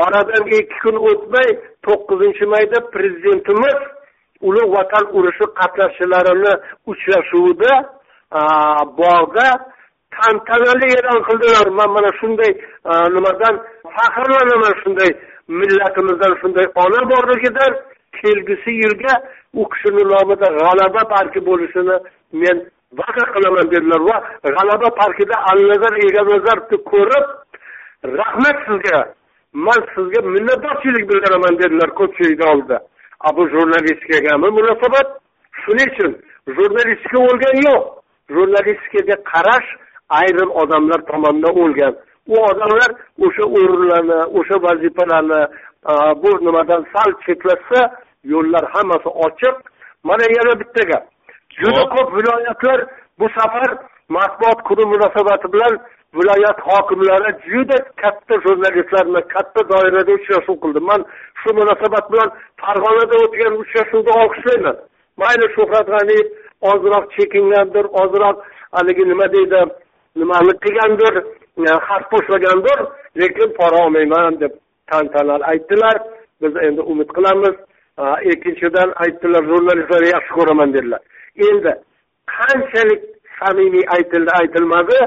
oradan 0.03 0.45
ikki 0.59 0.79
kun 0.83 0.97
o'tmay 1.09 1.49
to'qqizinchi 1.87 2.45
mayda 2.55 2.79
prezidentimiz 2.95 3.79
ulug' 4.49 4.73
vatan 4.77 5.05
urushi 5.19 5.47
qatnashchilarini 5.59 6.53
uchrashuvida 6.93 7.73
bog'da 9.01 9.49
tantanali 10.17 10.87
e'lon 10.97 11.21
qildilar. 11.29 11.67
Man 11.79 11.91
mana 11.97 12.11
shunday 12.21 12.53
nimadan 13.15 13.55
faxrlanaman 13.97 14.75
shunday 14.83 15.11
millatimizdan 15.61 16.33
shunday 16.41 16.67
ona 16.85 17.01
borligidan 17.13 17.73
kelgusi 18.21 18.71
yilga 18.83 19.13
u 19.61 19.69
kishini 19.71 20.03
nomida 20.13 20.49
g'alaba 20.59 21.03
parki 21.15 21.41
bo'lishini 21.49 21.97
men 22.43 22.57
va'da 22.99 23.25
qilaman 23.35 23.67
dedilar. 23.75 24.01
Va 24.09 24.17
g'alaba 24.57 24.89
parkida 25.01 25.37
alnazar 25.51 25.93
egamnazarovni 26.09 26.79
ko'rib 26.93 27.27
rahmat 28.19 28.57
sizga 28.69 29.01
man 29.67 29.81
sizga 29.95 30.21
minnatdorchilik 30.35 31.05
bildiraman 31.11 31.55
dedilar 31.63 31.91
ko'pchilikni 32.01 32.47
oldida. 32.53 32.79
A 33.27 33.37
bu 33.37 33.43
jurnalistikagami 33.55 34.49
munosabat? 34.59 35.09
Shuning 35.63 35.89
uchun 35.95 36.13
jurnalistika 36.57 37.19
o'lgani 37.29 37.61
yo'q. 37.69 37.85
Jurnalistikaga 38.35 39.17
qarash 39.33 39.69
ayrim 40.21 40.51
odamlar 40.63 41.01
tomonidan 41.11 41.55
o'lgan. 41.63 41.95
U 42.27 42.35
odamlar 42.49 42.91
o'sha 43.27 43.45
o'rinlarni 43.57 44.21
o'sha 44.39 44.57
vazifalarni 44.67 45.41
bu 46.23 46.31
nimadan 46.47 46.87
sal 46.93 47.11
chetlashsa 47.25 47.81
yo'llar 48.25 48.65
hammasi 48.75 49.09
ochiq. 49.27 49.57
Mana 50.09 50.25
yana 50.37 50.55
bitta 50.61 50.83
gap. 50.91 51.05
Juda 51.61 51.83
ko'p 51.95 52.09
viloyatlar 52.17 52.79
bu 53.19 53.27
safar 53.39 53.71
matbuot 54.09 54.63
kuni 54.69 54.85
munosabati 54.93 55.53
bilan 55.55 55.75
viloyat 56.19 56.59
hokimlari 56.69 57.31
juda 57.51 57.77
katta 58.03 58.35
jurnalistlar 58.45 59.05
bilan 59.09 59.25
katta 59.35 59.61
doirada 59.71 60.13
uchrashuv 60.19 60.57
qildi. 60.63 60.81
Man 60.91 61.01
shu 61.41 61.51
munosabat 61.61 62.05
bilan 62.13 62.29
farg'onada 62.63 63.17
o'tgan 63.25 63.53
uchrashuvni 63.63 64.13
olqishlayman. 64.21 64.77
Mayli 65.21 65.47
shuhrat 65.57 65.87
g'aniyev 65.95 66.27
ozroq 66.71 67.05
chekingandir 67.17 67.85
ozroq 68.03 68.37
haligi 68.77 69.05
nima 69.13 69.27
deydi 69.35 69.61
nimani 70.21 70.53
qilgandir 70.65 71.15
xat 71.59 72.05
bo'shlagandir 72.13 72.79
lekin 73.21 73.49
pora 73.59 73.85
olmayman 73.85 74.41
deb 74.41 74.53
tantanali 74.91 75.45
aytdilar. 75.45 75.97
Biz 76.43 76.57
endi 76.57 76.81
umid 76.81 77.09
qilamiz. 77.17 77.57
Ikkinchidan 78.33 78.93
aytdilar 79.05 79.43
jurnalistlarni 79.51 80.09
yaxshi 80.17 80.33
ko'raman 80.39 80.75
dedilar. 80.75 81.01
Endi 81.49 81.73
qanchalik 82.35 83.03
samimiy 83.39 83.85
aytildi 83.97 84.31
aytilmadi? 84.41 84.99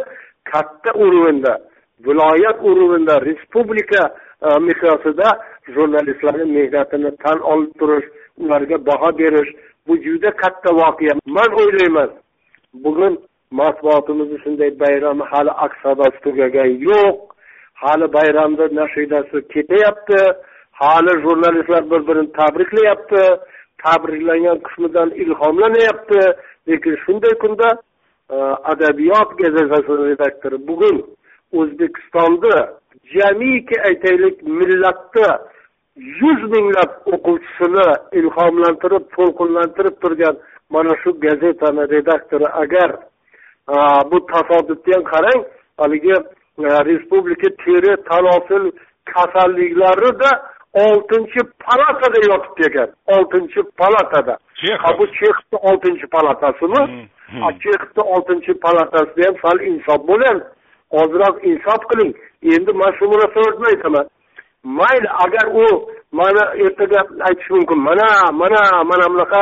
Katta 0.51 0.91
уровеньda 0.93 1.53
viloyat 2.05 2.57
уровеньda 2.69 3.15
respublika 3.21 4.01
miqyosida 4.67 5.27
jurnalistlarni 5.75 6.45
mehnatini 6.57 7.11
tan 7.23 7.39
olib 7.51 7.71
turish 7.79 8.07
ularga 8.37 8.77
baho 8.85 9.09
berish 9.17 9.51
bu 9.87 9.93
juda 10.05 10.31
katta 10.31 10.69
voqea. 10.81 11.13
Man 11.25 11.49
o'ylayman 11.61 12.09
bugun 12.73 13.13
matbuotimizni 13.51 14.37
shunday 14.43 14.71
bayrami 14.79 15.23
hali 15.31 15.51
aks 15.65 15.77
sadosi 15.83 16.19
tugagani 16.23 16.83
yo'q. 16.89 17.17
Hali 17.73 18.13
bayramni 18.13 18.65
nashidasi 18.75 19.37
ketyapti 19.53 20.21
hali 20.71 21.13
jurnalistlar 21.23 21.83
bir 21.91 22.07
birini 22.07 22.31
tabriklayapti 22.31 23.23
tabriklangan 23.83 24.59
qismidan 24.65 25.09
ilhomlanyapti. 25.09 26.21
Lekin 26.67 26.95
shunday 27.05 27.33
kunda 27.43 27.69
e, 28.29 28.35
adabiyot 28.71 29.29
gazetasini 29.41 30.03
redaktori 30.11 30.67
bugun 30.67 30.97
o'zbekistonda 31.53 32.55
jamiki 33.13 33.75
aytaylik 33.87 34.43
millatda 34.43 35.27
yuz 35.95 36.39
minglab 36.53 36.91
o'quvchisini 37.13 37.87
ilhomlantirib 38.19 39.03
to'lqinlantirib 39.15 39.95
turgan 40.03 40.35
mana 40.69 40.93
shu 41.01 41.09
gazetani 41.25 41.83
redaktori 41.95 42.47
agar 42.63 42.89
bu 44.11 44.25
tasodifni 44.31 44.93
ham 44.93 45.03
qarang 45.03 45.41
haligi 45.77 46.15
respublika 46.89 47.49
teri 47.63 48.03
tanosil 48.09 48.71
kasalliklarida 49.05 50.31
oltinchi 50.73 51.39
palatada 51.65 52.19
yotibdi 52.29 52.67
ekan 52.69 52.89
oltinchi 53.15 53.61
palatada 53.79 54.37
bu 54.99 55.05
chexni 55.17 55.57
oltinchi 55.69 56.07
palatasimi 56.07 56.81
chexni 57.63 58.01
oltinchi 58.13 58.53
palatasida 58.53 59.27
ham 59.27 59.35
sal 59.43 59.57
insof 59.69 60.01
bo'ling 60.09 60.39
ozroq 61.01 61.35
insof 61.51 61.81
qiling 61.89 62.13
endi 62.53 62.71
man 62.81 62.91
shu 62.97 63.05
munosabat 63.13 63.55
aytaman 63.71 64.05
mayli 64.63 65.09
agar 65.23 65.45
u 65.63 65.65
mana 66.11 66.43
ertaga 66.65 66.99
aytish 67.27 67.49
mumkin 67.49 67.79
mana 67.87 68.07
mana 68.41 68.61
mana 68.89 69.05
bunaqa 69.13 69.41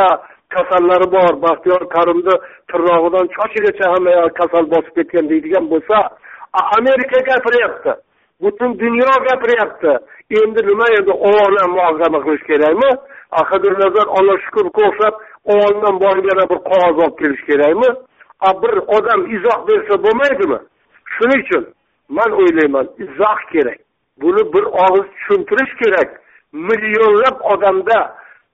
kasallari 0.56 1.08
bor. 1.16 1.34
Baxtiyor 1.46 1.82
karimni 1.96 2.36
tirnog'idan 2.70 3.26
chochigacha 3.36 3.86
hamma 3.94 4.30
kasal 4.40 4.66
bosib 4.74 4.94
ketgan 4.98 5.26
deydigan 5.32 5.66
bo'lsa 5.72 5.98
amerika 6.78 7.20
gapiryapti. 7.30 7.94
Butun 8.42 8.80
dunyo 8.80 9.14
gapiryapti. 9.28 9.94
Endi 10.40 10.62
nima 10.70 10.86
endi 10.98 11.12
ovozdan 11.28 11.70
muhokama 11.76 12.20
qilish 12.26 12.46
kerakmi? 12.50 12.90
Nazar 13.84 14.08
alloh 14.18 14.38
shukurga 14.46 14.82
o'xshab 14.90 15.14
ovozdan 15.54 15.96
borib 16.04 16.26
yana 16.32 16.46
bir 16.52 16.60
qog'oz 16.70 16.98
olib 17.04 17.16
kelish 17.22 17.44
kerakmi? 17.50 17.90
A 18.48 18.50
bir 18.62 18.76
odam 18.98 19.22
izoh 19.36 19.60
bersa 19.68 19.94
bo'lmaydimi? 20.06 20.60
Shuning 21.14 21.42
uchun 21.46 21.64
man 22.18 22.32
o'ylayman 22.32 22.88
izoh 23.04 23.40
kerak. 23.54 23.80
Buni 24.22 24.44
bir 24.54 24.66
og'iz 24.86 25.06
tushuntirish 25.14 25.74
kerak. 25.82 26.10
Millionlab 26.54 27.38
odamda 27.54 27.98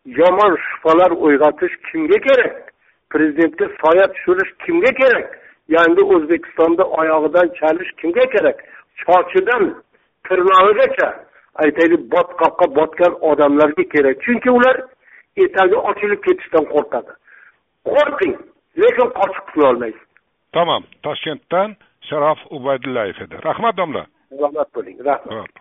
yomon 0.06 0.58
shubhalar 0.66 1.12
uyg'otish 1.12 1.76
kimga 1.92 2.20
kerak? 2.28 2.74
Prezidentga 3.10 3.66
soya 3.82 4.06
tushirish 4.14 4.52
kimga 4.66 4.92
kerak? 5.02 5.28
Yangi 5.68 6.04
o'zbekistonda 6.14 6.84
oyog'idan 6.84 7.48
chalish 7.60 7.92
kimga 8.02 8.26
kerak? 8.34 8.58
Sochidan 9.06 9.64
tirnog'igacha. 10.26 11.10
Aytaylik 11.56 12.02
botqoqqa 12.14 12.76
botgan 12.76 13.14
odamlarga 13.30 13.84
kerak. 13.94 14.16
Chunki 14.26 14.50
ular 14.52 14.76
etagi 15.44 15.76
ochilib 15.90 16.22
ketishdan 16.28 16.66
qo'rqadi. 16.74 17.12
Qo'rqing 17.90 18.36
lekin 18.82 19.08
qochib 19.20 19.44
qutulolmaysiz 19.48 20.10
tamom 20.54 20.84
toshkentdan 21.04 21.76
sharof 22.10 22.40
ubaydullayev 22.50 23.22
edi. 23.26 23.36
Rahmat 23.50 23.78
domla. 23.78 24.06
Salomat 24.30 24.76
bo'ling. 24.76 24.98
Rahmat 25.06 25.52